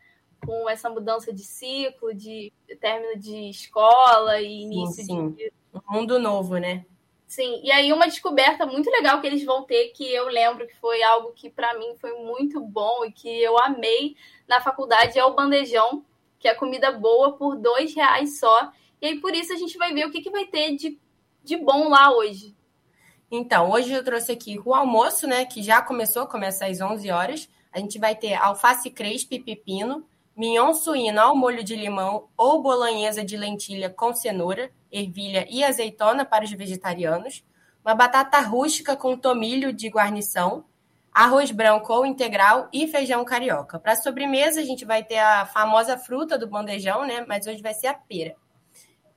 Com 0.45 0.69
essa 0.69 0.89
mudança 0.89 1.34
de 1.34 1.43
ciclo, 1.43 2.13
de 2.13 2.51
término 2.80 3.17
de 3.17 3.49
escola 3.49 4.41
e 4.41 4.63
início 4.63 5.04
sim, 5.04 5.06
sim. 5.06 5.32
de. 5.32 5.51
Um 5.73 5.93
mundo 5.93 6.19
novo, 6.19 6.58
né? 6.58 6.86
Sim, 7.28 7.60
e 7.63 7.71
aí 7.71 7.91
uma 7.91 8.06
descoberta 8.06 8.65
muito 8.65 8.89
legal 8.89 9.19
que 9.19 9.28
eles 9.28 9.43
vão 9.43 9.63
ter, 9.63 9.89
que 9.89 10.10
eu 10.13 10.28
lembro 10.28 10.67
que 10.67 10.75
foi 10.75 11.01
algo 11.01 11.34
que 11.34 11.49
para 11.49 11.78
mim 11.78 11.95
foi 11.99 12.13
muito 12.13 12.62
bom 12.62 13.04
e 13.04 13.12
que 13.12 13.28
eu 13.28 13.58
amei 13.58 14.15
na 14.47 14.62
faculdade, 14.62 15.17
é 15.17 15.25
o 15.25 15.34
bandejão, 15.34 16.06
que 16.39 16.47
é 16.47 16.54
comida 16.54 16.91
boa 16.91 17.34
por 17.34 17.58
dois 17.58 17.93
reais 17.95 18.39
só. 18.39 18.71
E 19.01 19.08
aí 19.08 19.19
por 19.19 19.34
isso 19.34 19.51
a 19.51 19.58
gente 19.58 19.78
vai 19.78 19.93
ver 19.93 20.06
o 20.06 20.12
que, 20.12 20.21
que 20.21 20.30
vai 20.30 20.45
ter 20.45 20.75
de, 20.75 20.99
de 21.43 21.58
bom 21.58 21.89
lá 21.89 22.15
hoje. 22.15 22.56
Então, 23.30 23.72
hoje 23.72 23.92
eu 23.92 24.04
trouxe 24.04 24.32
aqui 24.32 24.60
o 24.64 24.74
almoço, 24.74 25.28
né, 25.28 25.46
que 25.46 25.64
já 25.64 25.82
começou, 25.82 26.28
começa 26.28 26.66
às 26.66 26.80
11 26.80 27.10
horas. 27.10 27.50
A 27.72 27.80
gente 27.80 28.00
vai 28.00 28.16
ter 28.16 28.36
alface 28.36 28.90
crespa 28.90 29.36
e 29.36 29.40
pepino, 29.40 30.06
mignon 30.36 30.74
suíno 30.74 31.20
ao 31.20 31.36
molho 31.36 31.64
de 31.64 31.76
limão 31.76 32.28
ou 32.38 32.62
bolonhesa 32.62 33.24
de 33.24 33.36
lentilha 33.36 33.90
com 33.90 34.14
cenoura, 34.14 34.72
ervilha 34.92 35.46
e 35.50 35.64
azeitona 35.64 36.24
para 36.24 36.46
os 36.46 36.52
vegetarianos, 36.52 37.44
uma 37.84 37.96
batata 37.96 38.40
rústica 38.40 38.96
com 38.96 39.18
tomilho 39.18 39.74
de 39.74 39.90
guarnição, 39.90 40.66
arroz 41.14 41.52
branco 41.52 41.94
ou 41.94 42.06
integral 42.06 42.68
e 42.74 42.88
feijão 42.88 43.24
carioca. 43.24 43.80
Para 43.80 43.96
sobremesa, 43.96 44.60
a 44.60 44.66
gente 44.66 44.84
vai 44.84 45.04
ter 45.04 45.20
a 45.20 45.46
famosa 45.46 45.98
fruta 45.98 46.38
do 46.38 46.48
bandejão, 46.48 47.06
né? 47.06 47.24
Mas 47.28 47.48
hoje 47.48 47.62
vai 47.62 47.74
ser 47.74 47.88
a 47.88 47.94
pera. 47.94 48.36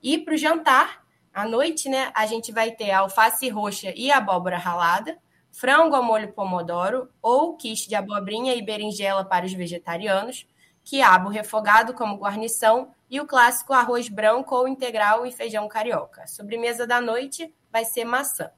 E 0.02 0.16
para 0.18 0.34
o 0.34 0.36
jantar, 0.36 1.02
à 1.38 1.48
noite, 1.48 1.88
né, 1.88 2.10
a 2.14 2.26
gente 2.26 2.52
vai 2.52 2.72
ter 2.72 2.90
alface 2.90 3.48
roxa 3.48 3.92
e 3.94 4.10
abóbora 4.10 4.58
ralada, 4.58 5.16
frango 5.52 5.94
ao 5.94 6.02
molho 6.02 6.32
pomodoro 6.32 7.08
ou 7.22 7.56
quiche 7.56 7.88
de 7.88 7.94
abobrinha 7.94 8.54
e 8.54 8.62
berinjela 8.62 9.24
para 9.24 9.46
os 9.46 9.52
vegetarianos, 9.52 10.46
quiabo 10.84 11.28
refogado 11.28 11.94
como 11.94 12.16
guarnição 12.16 12.92
e 13.10 13.20
o 13.20 13.26
clássico 13.26 13.72
arroz 13.72 14.08
branco 14.08 14.54
ou 14.54 14.68
integral 14.68 15.26
e 15.26 15.32
feijão 15.32 15.68
carioca. 15.68 16.22
A 16.22 16.26
sobremesa 16.26 16.86
da 16.86 17.00
noite 17.00 17.52
vai 17.70 17.84
ser 17.84 18.04
maçã. 18.04 18.50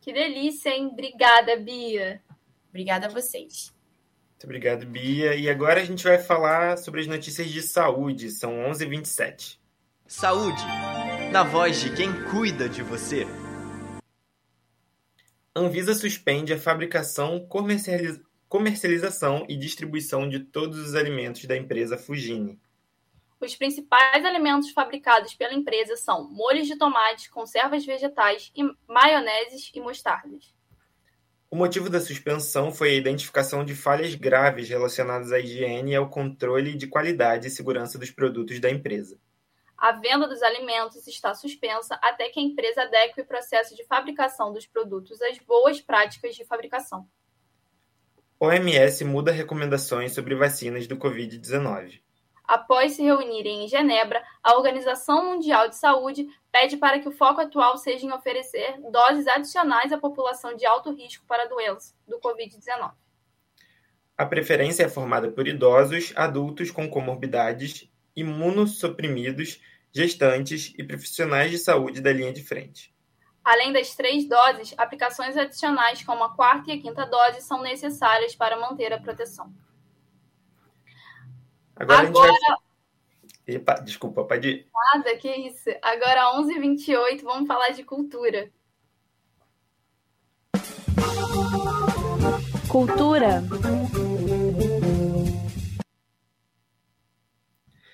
Que 0.00 0.12
delícia, 0.12 0.70
hein? 0.70 0.88
Obrigada, 0.92 1.56
Bia. 1.56 2.22
Obrigada 2.68 3.06
a 3.06 3.10
vocês. 3.10 3.74
Muito 4.32 4.44
obrigado, 4.44 4.86
Bia. 4.86 5.34
E 5.34 5.50
agora 5.50 5.80
a 5.80 5.84
gente 5.84 6.04
vai 6.04 6.18
falar 6.18 6.78
sobre 6.78 7.00
as 7.00 7.06
notícias 7.06 7.48
de 7.48 7.60
saúde. 7.60 8.30
São 8.30 8.52
11h27. 8.70 9.58
Saúde, 10.06 10.62
na 11.30 11.42
voz 11.42 11.80
de 11.80 11.94
quem 11.94 12.10
cuida 12.30 12.68
de 12.68 12.82
você. 12.82 13.26
Anvisa 15.54 15.92
suspende 15.94 16.54
a 16.54 16.58
fabricação, 16.58 17.46
comercializ... 17.46 18.18
comercialização 18.48 19.44
e 19.46 19.54
distribuição 19.54 20.26
de 20.26 20.40
todos 20.40 20.78
os 20.78 20.94
alimentos 20.94 21.44
da 21.44 21.54
empresa 21.54 21.98
Fugini. 21.98 22.58
Os 23.40 23.54
principais 23.54 24.24
alimentos 24.24 24.70
fabricados 24.70 25.34
pela 25.34 25.52
empresa 25.52 25.96
são 25.96 26.28
molhos 26.30 26.66
de 26.66 26.76
tomate, 26.76 27.30
conservas 27.30 27.84
vegetais, 27.84 28.50
e 28.56 28.64
maioneses 28.88 29.70
e 29.74 29.80
mostardas. 29.80 30.54
O 31.50 31.56
motivo 31.56 31.90
da 31.90 32.00
suspensão 32.00 32.72
foi 32.72 32.90
a 32.90 32.94
identificação 32.94 33.64
de 33.64 33.74
falhas 33.74 34.14
graves 34.14 34.68
relacionadas 34.68 35.30
à 35.30 35.38
higiene 35.38 35.92
e 35.92 35.96
ao 35.96 36.08
controle 36.08 36.74
de 36.74 36.86
qualidade 36.86 37.48
e 37.48 37.50
segurança 37.50 37.98
dos 37.98 38.10
produtos 38.10 38.58
da 38.60 38.70
empresa. 38.70 39.18
A 39.78 39.92
venda 39.92 40.26
dos 40.26 40.42
alimentos 40.42 41.06
está 41.06 41.32
suspensa 41.34 41.94
até 42.02 42.28
que 42.30 42.40
a 42.40 42.42
empresa 42.42 42.82
adeque 42.82 43.20
o 43.20 43.24
processo 43.24 43.76
de 43.76 43.84
fabricação 43.84 44.52
dos 44.52 44.66
produtos 44.66 45.22
às 45.22 45.38
boas 45.38 45.80
práticas 45.80 46.34
de 46.34 46.44
fabricação. 46.44 47.08
OMS 48.40 49.04
muda 49.04 49.30
recomendações 49.30 50.12
sobre 50.12 50.34
vacinas 50.34 50.88
do 50.88 50.96
Covid-19. 50.96 52.00
Após 52.44 52.92
se 52.92 53.02
reunirem 53.02 53.64
em 53.64 53.68
Genebra, 53.68 54.24
a 54.42 54.56
Organização 54.56 55.26
Mundial 55.26 55.68
de 55.68 55.76
Saúde 55.76 56.26
pede 56.50 56.76
para 56.76 56.98
que 56.98 57.08
o 57.08 57.12
foco 57.12 57.40
atual 57.40 57.76
seja 57.76 58.04
em 58.04 58.12
oferecer 58.12 58.80
doses 58.90 59.28
adicionais 59.28 59.92
à 59.92 59.98
população 59.98 60.56
de 60.56 60.66
alto 60.66 60.92
risco 60.92 61.24
para 61.26 61.44
a 61.44 61.46
doença 61.46 61.94
do 62.06 62.18
Covid-19. 62.18 62.94
A 64.16 64.26
preferência 64.26 64.82
é 64.82 64.88
formada 64.88 65.30
por 65.30 65.46
idosos, 65.46 66.12
adultos 66.16 66.72
com 66.72 66.88
comorbidades, 66.88 67.88
imunossuprimidos, 68.20 69.60
gestantes 69.92 70.74
e 70.76 70.84
profissionais 70.84 71.50
de 71.50 71.58
saúde 71.58 72.00
da 72.00 72.12
linha 72.12 72.32
de 72.32 72.42
frente. 72.42 72.94
Além 73.44 73.72
das 73.72 73.94
três 73.94 74.28
doses, 74.28 74.74
aplicações 74.76 75.36
adicionais 75.36 76.02
como 76.02 76.22
a 76.24 76.34
quarta 76.34 76.70
e 76.70 76.74
a 76.74 76.80
quinta 76.80 77.06
dose 77.06 77.40
são 77.40 77.62
necessárias 77.62 78.34
para 78.34 78.58
manter 78.58 78.92
a 78.92 79.00
proteção. 79.00 79.52
Agora, 81.74 82.06
Agora... 82.08 82.32
Vai... 82.32 82.56
Epa, 83.46 83.74
desculpa, 83.74 84.24
pode 84.24 84.48
ir. 84.48 84.66
Nada, 84.94 85.16
que 85.16 85.30
isso. 85.30 85.70
Agora, 85.80 86.34
11h28, 86.34 87.22
vamos 87.22 87.46
falar 87.46 87.70
de 87.70 87.82
cultura. 87.82 88.50
Cultura. 92.68 93.42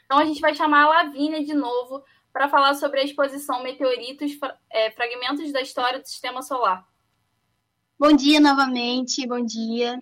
Então, 0.04 0.18
a 0.18 0.24
gente 0.24 0.40
vai 0.40 0.54
chamar 0.54 0.84
a 0.84 0.88
Lavínia 0.88 1.44
de 1.44 1.54
novo 1.54 2.02
para 2.32 2.48
falar 2.48 2.74
sobre 2.74 3.00
a 3.00 3.04
exposição 3.04 3.62
Meteoritos, 3.62 4.32
é, 4.70 4.90
Fragmentos 4.90 5.52
da 5.52 5.60
História 5.60 6.00
do 6.00 6.06
Sistema 6.06 6.42
Solar. 6.42 6.86
Bom 7.98 8.12
dia 8.12 8.40
novamente, 8.40 9.26
bom 9.26 9.44
dia. 9.44 9.98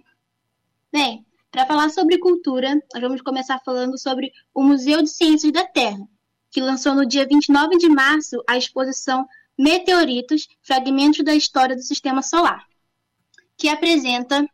Bem, 0.91 1.27
para 1.51 1.67
falar 1.67 1.91
sobre 1.91 2.19
cultura, 2.19 2.75
nós 2.95 3.03
vamos 3.03 3.21
começar 3.21 3.61
falando 3.63 3.99
sobre 3.99 4.33
o 4.55 4.63
Museu 4.63 5.03
de 5.03 5.11
Ciências 5.11 5.53
da 5.53 5.67
Terra, 5.67 6.09
que 6.51 6.61
lançou 6.61 6.95
no 6.95 7.07
dia 7.07 7.27
29 7.27 7.77
de 7.77 7.91
março 7.91 8.43
a 8.49 8.57
exposição 8.57 9.29
Meteoritos, 9.59 10.49
Fragmentos 10.63 11.23
da 11.23 11.35
História 11.35 11.77
do 11.77 11.83
Sistema 11.83 12.23
Solar, 12.23 12.67
que 13.59 13.69
apresenta 13.69 14.49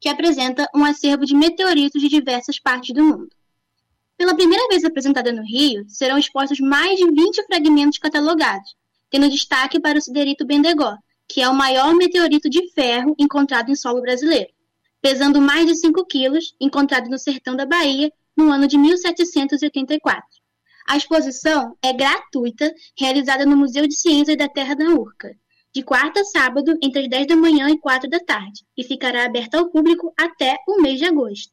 que 0.00 0.08
apresenta 0.08 0.68
um 0.74 0.84
acervo 0.84 1.24
de 1.24 1.34
meteoritos 1.34 2.00
de 2.00 2.08
diversas 2.08 2.58
partes 2.58 2.94
do 2.94 3.04
mundo. 3.04 3.37
Pela 4.18 4.34
primeira 4.34 4.66
vez 4.66 4.82
apresentada 4.82 5.32
no 5.32 5.44
Rio, 5.44 5.84
serão 5.88 6.18
expostos 6.18 6.58
mais 6.58 6.98
de 6.98 7.08
20 7.08 7.46
fragmentos 7.46 7.98
catalogados, 7.98 8.74
tendo 9.08 9.30
destaque 9.30 9.78
para 9.78 9.96
o 9.96 10.02
siderito 10.02 10.44
Bendegó, 10.44 10.96
que 11.28 11.40
é 11.40 11.48
o 11.48 11.54
maior 11.54 11.94
meteorito 11.94 12.50
de 12.50 12.68
ferro 12.72 13.14
encontrado 13.16 13.70
em 13.70 13.76
solo 13.76 14.02
brasileiro, 14.02 14.48
pesando 15.00 15.40
mais 15.40 15.66
de 15.66 15.76
5 15.76 16.04
quilos, 16.06 16.52
encontrado 16.60 17.08
no 17.08 17.16
sertão 17.16 17.54
da 17.54 17.64
Bahia 17.64 18.10
no 18.36 18.50
ano 18.50 18.66
de 18.66 18.76
1784. 18.76 20.26
A 20.88 20.96
exposição 20.96 21.76
é 21.80 21.92
gratuita, 21.92 22.74
realizada 22.98 23.46
no 23.46 23.56
Museu 23.56 23.86
de 23.86 23.94
Ciências 23.94 24.36
da 24.36 24.48
Terra 24.48 24.74
da 24.74 24.86
Urca, 24.86 25.32
de 25.72 25.84
quarta 25.84 26.22
a 26.22 26.24
sábado, 26.24 26.76
entre 26.82 27.02
as 27.02 27.08
10 27.08 27.28
da 27.28 27.36
manhã 27.36 27.70
e 27.70 27.78
4 27.78 28.10
da 28.10 28.18
tarde, 28.18 28.66
e 28.76 28.82
ficará 28.82 29.24
aberta 29.24 29.58
ao 29.58 29.70
público 29.70 30.12
até 30.18 30.56
o 30.66 30.82
mês 30.82 30.98
de 30.98 31.04
agosto. 31.04 31.52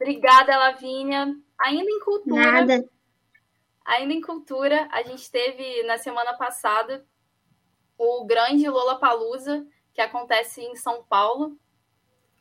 Obrigada, 0.00 0.56
Lavínia. 0.56 1.34
Ainda 1.58 1.90
em 1.90 2.00
cultura. 2.00 2.52
Nada. 2.52 2.88
Ainda 3.84 4.12
em 4.12 4.20
cultura, 4.20 4.88
a 4.90 5.02
gente 5.02 5.30
teve 5.30 5.82
na 5.84 5.96
semana 5.96 6.34
passada 6.34 7.06
o 7.96 8.24
grande 8.24 8.68
Lola 8.68 8.98
Palusa, 8.98 9.66
que 9.94 10.00
acontece 10.00 10.60
em 10.60 10.76
São 10.76 11.04
Paulo. 11.04 11.56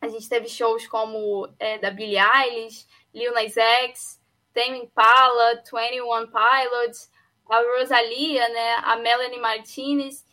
A 0.01 0.07
gente 0.07 0.27
teve 0.27 0.49
shows 0.49 0.87
como 0.87 1.47
é, 1.59 1.77
da 1.77 1.91
Billie 1.91 2.19
Eilish, 2.19 2.85
Lil 3.13 3.33
Nas 3.33 3.55
X, 3.55 4.21
Tame 4.53 4.79
Impala, 4.79 5.61
21 5.63 6.27
Pilots, 6.27 7.09
a 7.49 7.61
Rosalia, 7.77 8.49
né, 8.49 8.75
a 8.83 8.95
Melanie 8.97 9.39
Martinez. 9.39 10.25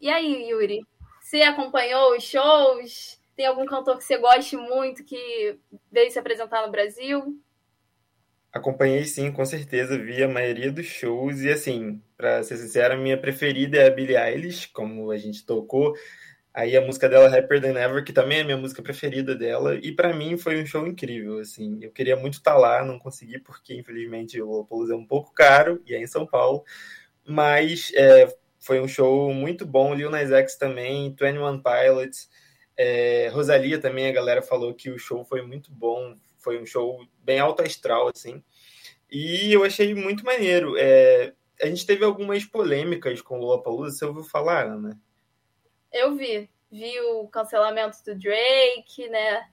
E 0.00 0.08
aí, 0.08 0.48
Yuri, 0.48 0.86
você 1.20 1.42
acompanhou 1.42 2.16
os 2.16 2.22
shows? 2.22 3.17
Tem 3.38 3.46
algum 3.46 3.64
cantor 3.66 3.96
que 3.96 4.02
você 4.02 4.18
goste 4.18 4.56
muito 4.56 5.04
que 5.04 5.60
veio 5.92 6.10
se 6.10 6.18
apresentar 6.18 6.66
no 6.66 6.72
Brasil? 6.72 7.40
Acompanhei 8.52 9.04
sim, 9.04 9.30
com 9.30 9.44
certeza, 9.44 9.96
vi 9.96 10.20
a 10.24 10.26
maioria 10.26 10.72
dos 10.72 10.86
shows 10.86 11.42
e 11.42 11.48
assim, 11.48 12.02
para 12.16 12.42
ser 12.42 12.56
sincero, 12.56 12.94
a 12.94 12.96
minha 12.96 13.16
preferida 13.16 13.78
é 13.78 13.86
a 13.86 13.90
Billie 13.90 14.16
Eilish, 14.16 14.66
como 14.72 15.12
a 15.12 15.16
gente 15.16 15.46
tocou. 15.46 15.94
Aí 16.52 16.76
a 16.76 16.80
música 16.80 17.08
dela 17.08 17.28
Happier 17.28 17.60
Than 17.60 17.78
Ever, 17.78 18.02
que 18.02 18.12
também 18.12 18.38
é 18.38 18.40
a 18.40 18.44
minha 18.44 18.56
música 18.56 18.82
preferida 18.82 19.36
dela, 19.36 19.76
e 19.76 19.92
para 19.92 20.12
mim 20.12 20.36
foi 20.36 20.60
um 20.60 20.66
show 20.66 20.84
incrível, 20.84 21.38
assim. 21.38 21.78
Eu 21.80 21.92
queria 21.92 22.16
muito 22.16 22.38
estar 22.38 22.54
tá 22.54 22.58
lá, 22.58 22.84
não 22.84 22.98
consegui 22.98 23.38
porque 23.38 23.72
infelizmente 23.72 24.42
o 24.42 24.50
Lollapalooza 24.50 24.94
é 24.94 24.96
um 24.96 25.06
pouco 25.06 25.32
caro 25.32 25.80
e 25.86 25.94
é 25.94 26.02
em 26.02 26.08
São 26.08 26.26
Paulo, 26.26 26.64
mas 27.24 27.92
é, 27.94 28.36
foi 28.58 28.80
um 28.80 28.88
show 28.88 29.32
muito 29.32 29.64
bom, 29.64 29.94
Lil 29.94 30.10
Nas 30.10 30.32
X 30.32 30.56
também, 30.56 31.10
21 31.10 31.62
Pilots, 31.62 32.28
é, 32.78 33.28
Rosalia 33.32 33.80
também, 33.80 34.06
a 34.06 34.12
galera 34.12 34.40
falou 34.40 34.72
que 34.72 34.88
o 34.88 34.98
show 34.98 35.24
foi 35.24 35.42
muito 35.42 35.72
bom, 35.72 36.16
foi 36.38 36.62
um 36.62 36.64
show 36.64 37.04
bem 37.18 37.40
alto 37.40 37.60
astral, 37.60 38.08
assim. 38.14 38.42
E 39.10 39.52
eu 39.52 39.64
achei 39.64 39.94
muito 39.94 40.24
maneiro. 40.24 40.76
É, 40.78 41.34
a 41.60 41.66
gente 41.66 41.84
teve 41.84 42.04
algumas 42.04 42.44
polêmicas 42.44 43.20
com 43.20 43.36
o 43.36 43.40
Lollapalooza, 43.40 43.96
você 43.96 44.04
ouviu 44.04 44.22
falar, 44.22 44.66
Ana? 44.66 45.00
Eu 45.92 46.14
vi. 46.14 46.48
Vi 46.70 47.00
o 47.00 47.26
cancelamento 47.26 47.98
do 48.04 48.16
Drake, 48.16 49.08
né? 49.08 49.48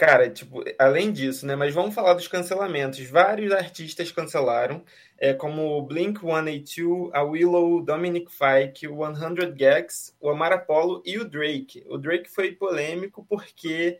Cara, 0.00 0.30
tipo, 0.30 0.64
além 0.78 1.12
disso, 1.12 1.44
né? 1.44 1.54
Mas 1.54 1.74
vamos 1.74 1.94
falar 1.94 2.14
dos 2.14 2.26
cancelamentos. 2.26 2.98
Vários 3.10 3.52
artistas 3.52 4.10
cancelaram, 4.10 4.82
é, 5.18 5.34
como 5.34 5.76
o 5.76 5.86
Blink-182, 5.86 7.10
a 7.12 7.22
Willow, 7.22 7.84
Dominic 7.84 8.30
Fike, 8.32 8.88
o 8.88 8.96
100 9.04 9.52
Gags, 9.54 10.16
o 10.18 10.30
Amar 10.30 10.52
Apollo 10.52 11.02
e 11.04 11.18
o 11.18 11.28
Drake. 11.28 11.84
O 11.86 11.98
Drake 11.98 12.30
foi 12.30 12.52
polêmico 12.52 13.26
porque 13.28 13.98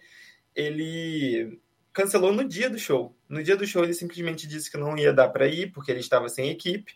ele 0.57 1.61
cancelou 1.93 2.33
no 2.33 2.49
dia 2.49 2.71
do 2.71 2.79
show. 2.79 3.15
No 3.29 3.43
dia 3.43 3.55
do 3.55 3.67
show 3.67 3.85
ele 3.85 3.93
simplesmente 3.93 4.47
disse 4.49 4.71
que 4.71 4.79
não 4.79 4.97
ia 4.97 5.13
dar 5.13 5.29
para 5.29 5.49
ir 5.49 5.71
porque 5.71 5.91
ele 5.91 6.01
estava 6.01 6.31
sem 6.31 6.49
equipe 6.49 6.95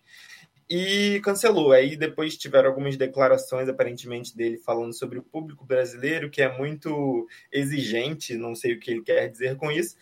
e 0.69 1.21
cancelou. 1.23 1.73
Aí 1.73 1.97
depois 1.97 2.37
tiveram 2.37 2.69
algumas 2.69 2.97
declarações, 2.97 3.69
aparentemente, 3.69 4.37
dele 4.37 4.59
falando 4.59 4.93
sobre 4.93 5.19
o 5.19 5.23
público 5.23 5.65
brasileiro, 5.65 6.31
que 6.31 6.43
é 6.43 6.57
muito 6.57 7.27
exigente, 7.53 8.37
não 8.37 8.55
sei 8.55 8.75
o 8.75 8.81
que 8.81 8.91
ele 8.91 9.03
quer 9.03 9.29
dizer 9.29 9.57
com 9.57 9.71
isso, 9.71 9.97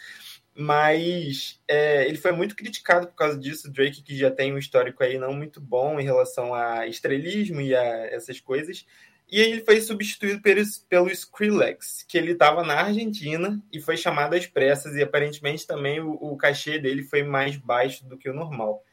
mas 0.54 1.60
é, 1.66 2.06
ele 2.06 2.18
foi 2.18 2.32
muito 2.32 2.54
criticado 2.54 3.06
por 3.06 3.14
causa 3.14 3.38
disso. 3.38 3.70
Drake, 3.70 4.02
que 4.02 4.16
já 4.16 4.30
tem 4.30 4.52
um 4.52 4.58
histórico 4.58 5.02
aí 5.02 5.18
não 5.18 5.32
muito 5.32 5.60
bom 5.60 5.98
em 5.98 6.04
relação 6.04 6.54
a 6.54 6.86
estrelismo 6.86 7.60
e 7.60 7.74
a 7.74 7.82
essas 8.06 8.40
coisas. 8.40 8.86
E 9.30 9.40
aí 9.40 9.50
ele 9.50 9.64
foi 9.64 9.80
substituído 9.80 10.42
pelo, 10.42 10.62
pelo 10.90 11.10
Skrillex, 11.10 12.04
que 12.06 12.18
ele 12.18 12.32
estava 12.32 12.62
na 12.62 12.74
Argentina 12.74 13.58
e 13.72 13.80
foi 13.80 13.96
chamado 13.96 14.34
às 14.34 14.46
pressas, 14.46 14.94
e 14.94 15.02
aparentemente 15.02 15.66
também 15.66 16.00
o, 16.00 16.12
o 16.20 16.36
cachê 16.36 16.78
dele 16.78 17.02
foi 17.02 17.22
mais 17.22 17.56
baixo 17.56 18.04
do 18.06 18.18
que 18.18 18.28
o 18.28 18.34
normal. 18.34 18.84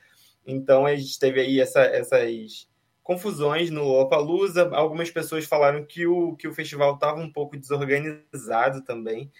Então 0.49 0.85
a 0.85 0.95
gente 0.95 1.19
teve 1.19 1.39
aí 1.39 1.59
essa, 1.59 1.81
essas 1.81 2.67
confusões 3.03 3.69
no 3.69 3.83
Lollapalooza. 3.83 4.69
Algumas 4.73 5.11
pessoas 5.11 5.45
falaram 5.45 5.85
que 5.85 6.07
o, 6.07 6.35
que 6.35 6.47
o 6.47 6.53
festival 6.53 6.95
estava 6.95 7.19
um 7.19 7.31
pouco 7.31 7.55
desorganizado 7.55 8.83
também. 8.83 9.31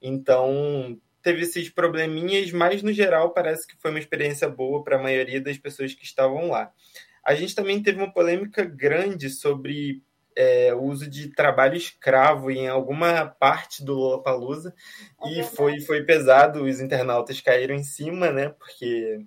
Então 0.00 0.98
teve 1.20 1.42
esses 1.42 1.68
probleminhas, 1.68 2.50
mas 2.52 2.82
no 2.82 2.92
geral 2.92 3.30
parece 3.30 3.66
que 3.66 3.76
foi 3.80 3.90
uma 3.90 3.98
experiência 3.98 4.48
boa 4.48 4.82
para 4.82 4.96
a 4.96 5.02
maioria 5.02 5.40
das 5.40 5.58
pessoas 5.58 5.94
que 5.94 6.04
estavam 6.04 6.48
lá. 6.48 6.72
A 7.24 7.34
gente 7.34 7.54
também 7.54 7.82
teve 7.82 7.98
uma 7.98 8.12
polêmica 8.12 8.64
grande 8.64 9.30
sobre 9.30 10.02
é, 10.36 10.74
o 10.74 10.82
uso 10.82 11.08
de 11.08 11.28
trabalho 11.28 11.76
escravo 11.76 12.50
em 12.50 12.68
alguma 12.68 13.26
parte 13.26 13.84
do 13.84 13.94
Lollapalooza 13.94 14.74
é 15.22 15.40
e 15.40 15.42
foi, 15.44 15.80
foi 15.80 16.02
pesado, 16.04 16.64
os 16.64 16.80
internautas 16.80 17.40
caíram 17.40 17.74
em 17.74 17.84
cima, 17.84 18.30
né? 18.30 18.48
Porque 18.48 19.24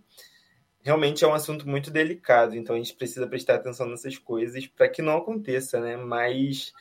realmente 0.85 1.25
é 1.25 1.27
um 1.27 1.33
assunto 1.33 1.67
muito 1.67 1.89
delicado, 1.89 2.55
então 2.55 2.75
a 2.75 2.77
gente 2.77 2.93
precisa 2.93 3.25
prestar 3.25 3.55
atenção 3.55 3.87
nessas 3.87 4.19
coisas 4.19 4.67
para 4.67 4.87
que 4.87 5.01
não 5.01 5.17
aconteça, 5.17 5.79
né? 5.79 5.97
Mas 5.97 6.71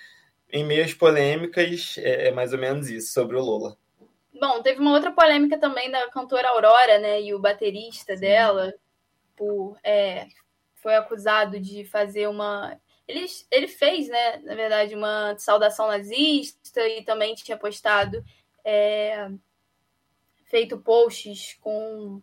em 0.53 0.63
meio 0.63 0.85
às 0.85 0.93
polêmicas, 0.93 1.97
é, 1.97 2.29
é, 2.29 2.31
mais 2.31 2.53
ou 2.53 2.59
menos 2.59 2.91
isso 2.91 3.15
sobre 3.15 3.35
o 3.35 3.41
Lola. 3.41 3.79
Bom, 4.39 4.63
teve 4.63 4.79
uma 4.79 4.93
outra 4.93 5.11
polêmica 5.11 5.57
também 5.59 5.91
da 5.91 6.07
cantora 6.11 6.51
Aurora, 6.51 6.99
né? 6.99 7.23
E 7.23 7.33
o 7.33 7.39
baterista 7.39 8.15
Sim. 8.15 8.21
dela, 8.21 8.75
por 9.35 9.79
é, 9.83 10.27
foi 10.75 10.95
acusado 10.97 11.59
de 11.59 11.87
fazer 11.87 12.29
uma. 12.29 12.79
Ele, 13.09 13.25
ele 13.51 13.69
fez, 13.69 14.07
né? 14.09 14.37
Na 14.43 14.55
verdade, 14.55 14.95
uma 14.95 15.35
saudação 15.39 15.89
nazista 15.89 16.87
e 16.87 17.03
também 17.03 17.35
tinha 17.35 17.57
postado. 17.57 18.23
É, 18.63 19.31
feito 20.45 20.79
posts 20.79 21.57
com 21.61 22.23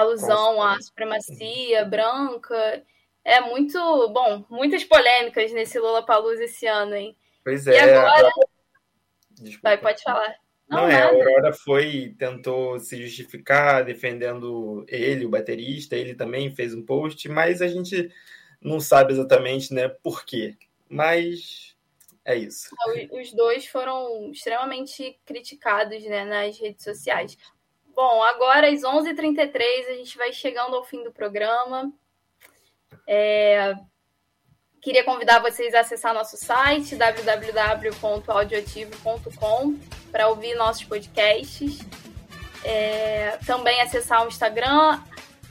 alusão 0.00 0.62
à 0.62 0.80
supremacia 0.80 1.84
branca. 1.84 2.82
É 3.24 3.40
muito, 3.40 3.78
bom, 4.10 4.44
muitas 4.48 4.84
polêmicas 4.84 5.52
nesse 5.52 5.78
Lula 5.78 6.04
Palusa 6.04 6.44
esse 6.44 6.66
ano, 6.66 6.94
hein? 6.94 7.16
Pois 7.42 7.66
é. 7.66 7.72
E 7.72 7.78
agora. 7.80 8.30
Vai, 9.62 9.78
pode 9.78 10.02
falar. 10.02 10.34
Não, 10.68 10.82
Não 10.82 10.88
é, 10.88 11.02
a 11.02 11.08
Aurora 11.08 11.52
foi, 11.52 12.14
tentou 12.18 12.78
se 12.80 13.00
justificar 13.00 13.84
defendendo 13.84 14.84
ele, 14.88 15.24
o 15.24 15.28
baterista, 15.28 15.94
ele 15.94 16.14
também 16.14 16.52
fez 16.54 16.74
um 16.74 16.84
post, 16.84 17.28
mas 17.28 17.62
a 17.62 17.68
gente 17.68 18.10
não 18.60 18.80
sabe 18.80 19.12
exatamente, 19.12 19.72
né, 19.72 19.88
por 19.88 20.24
quê. 20.24 20.56
Mas 20.88 21.76
é 22.24 22.34
isso. 22.34 22.68
Os 23.12 23.32
dois 23.32 23.66
foram 23.66 24.30
extremamente 24.32 25.18
criticados, 25.24 26.02
né, 26.04 26.24
nas 26.24 26.58
redes 26.58 26.82
sociais. 26.82 27.38
Bom, 27.96 28.22
agora 28.22 28.68
às 28.68 28.82
11h33 28.82 29.88
a 29.88 29.94
gente 29.94 30.16
vai 30.18 30.30
chegando 30.30 30.76
ao 30.76 30.84
fim 30.84 31.02
do 31.02 31.10
programa. 31.10 31.90
É... 33.08 33.74
Queria 34.82 35.02
convidar 35.02 35.40
vocês 35.40 35.74
a 35.74 35.80
acessar 35.80 36.12
nosso 36.12 36.36
site 36.36 36.94
www.audioativo.com 36.94 39.78
para 40.12 40.28
ouvir 40.28 40.54
nossos 40.56 40.84
podcasts. 40.84 41.78
É... 42.62 43.38
Também 43.46 43.80
acessar 43.80 44.26
o 44.26 44.28
Instagram, 44.28 45.02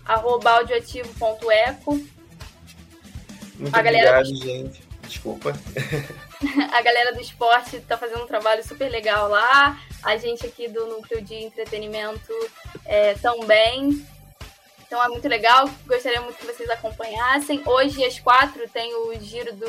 audioativo.eco. 0.05 1.93
Muito 3.55 3.75
a 3.75 3.81
galera 3.81 4.19
obrigado, 4.19 4.29
do... 4.29 4.45
gente. 4.45 4.83
Desculpa. 5.01 5.51
a 6.73 6.81
galera 6.81 7.13
do 7.13 7.21
esporte 7.21 7.77
está 7.77 7.97
fazendo 7.97 8.23
um 8.23 8.27
trabalho 8.27 8.65
super 8.65 8.89
legal 8.89 9.29
lá. 9.29 9.79
A 10.03 10.17
gente 10.17 10.45
aqui 10.45 10.67
do 10.67 10.85
núcleo 10.87 11.21
de 11.21 11.35
entretenimento 11.35 12.33
é, 12.85 13.13
também. 13.15 14.05
Então 14.85 15.03
é 15.03 15.07
muito 15.07 15.27
legal. 15.27 15.69
Gostaria 15.85 16.21
muito 16.21 16.37
que 16.37 16.45
vocês 16.45 16.69
acompanhassem. 16.69 17.61
Hoje 17.65 18.03
às 18.03 18.19
quatro 18.19 18.67
tem 18.69 18.93
o 18.95 19.19
giro 19.19 19.53
do 19.55 19.67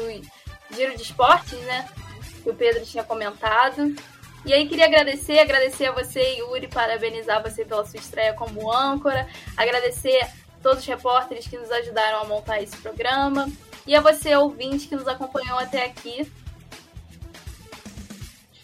giro 0.71 0.97
de 0.97 1.03
esportes, 1.03 1.59
né? 1.61 1.89
Que 2.43 2.51
o 2.51 2.55
Pedro 2.55 2.85
tinha 2.85 3.05
comentado. 3.05 3.95
E 4.45 4.53
aí 4.53 4.69
queria 4.69 4.85
agradecer, 4.85 5.41
agradecer 5.41 5.87
a 5.87 5.93
você, 5.93 6.21
Yuri, 6.37 6.69
parabenizar 6.69 7.43
você 7.43 7.65
pela 7.65 7.85
sua 7.85 7.99
estreia 7.99 8.33
como 8.33 8.73
âncora, 8.73 9.27
agradecer 9.57 10.25
todos 10.63 10.79
os 10.79 10.87
repórteres 10.87 11.49
que 11.49 11.59
nos 11.59 11.71
ajudaram 11.71 12.21
a 12.21 12.25
montar 12.25 12.63
esse 12.63 12.77
programa 12.77 13.51
e 13.87 13.95
a 13.95 14.01
você, 14.01 14.37
ouvinte, 14.37 14.87
que 14.87 14.95
nos 14.95 15.09
acompanhou 15.09 15.59
até 15.59 15.85
aqui. 15.85 16.31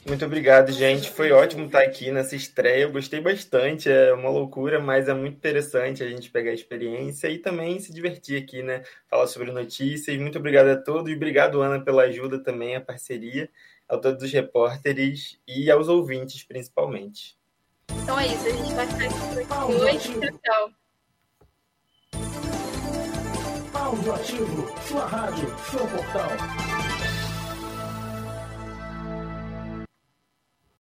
Muito 0.07 0.25
obrigado, 0.25 0.73
gente. 0.73 1.11
Foi 1.11 1.31
ótimo 1.31 1.67
estar 1.67 1.83
aqui 1.83 2.11
nessa 2.11 2.35
estreia. 2.35 2.83
Eu 2.83 2.93
gostei 2.93 3.21
bastante. 3.21 3.89
É 3.89 4.13
uma 4.13 4.29
loucura, 4.29 4.81
mas 4.81 5.09
é 5.09 5.15
muito 5.15 5.37
interessante 5.37 6.03
a 6.03 6.09
gente 6.09 6.29
pegar 6.29 6.51
a 6.51 6.55
experiência 6.55 7.29
e 7.29 7.39
também 7.39 7.79
se 7.79 7.93
divertir 7.93 8.43
aqui, 8.43 8.63
né? 8.63 8.83
Falar 9.09 9.29
sobre 9.29 9.53
notícias. 9.53 10.19
Muito 10.19 10.39
obrigado 10.39 10.69
a 10.69 10.77
todos 10.77 11.11
e 11.11 11.15
obrigado, 11.15 11.63
Ana, 11.63 11.81
pela 11.81 12.03
ajuda 12.03 12.43
também, 12.43 12.75
a 12.75 12.81
parceria, 12.81 13.49
a 13.89 13.97
todos 13.97 14.25
os 14.25 14.33
repórteres 14.33 15.39
e 15.47 15.71
aos 15.71 15.89
ouvintes, 15.89 16.43
principalmente. 16.43 17.37
Então 18.03 18.19
é 18.19 18.27
isso. 18.27 18.47
A 18.47 18.51
gente 18.51 18.75
vai 18.75 18.87
ficar 18.87 19.05
aqui 19.05 19.47
por 19.49 19.85
hoje. 19.85 20.21
Tchau, 20.21 20.39
tchau. 20.43 20.73
Áudio 23.75 24.15
Ativo, 24.15 24.75
sua 24.89 25.07
rádio, 25.07 25.49
seu 25.71 25.87
portal. 25.87 26.72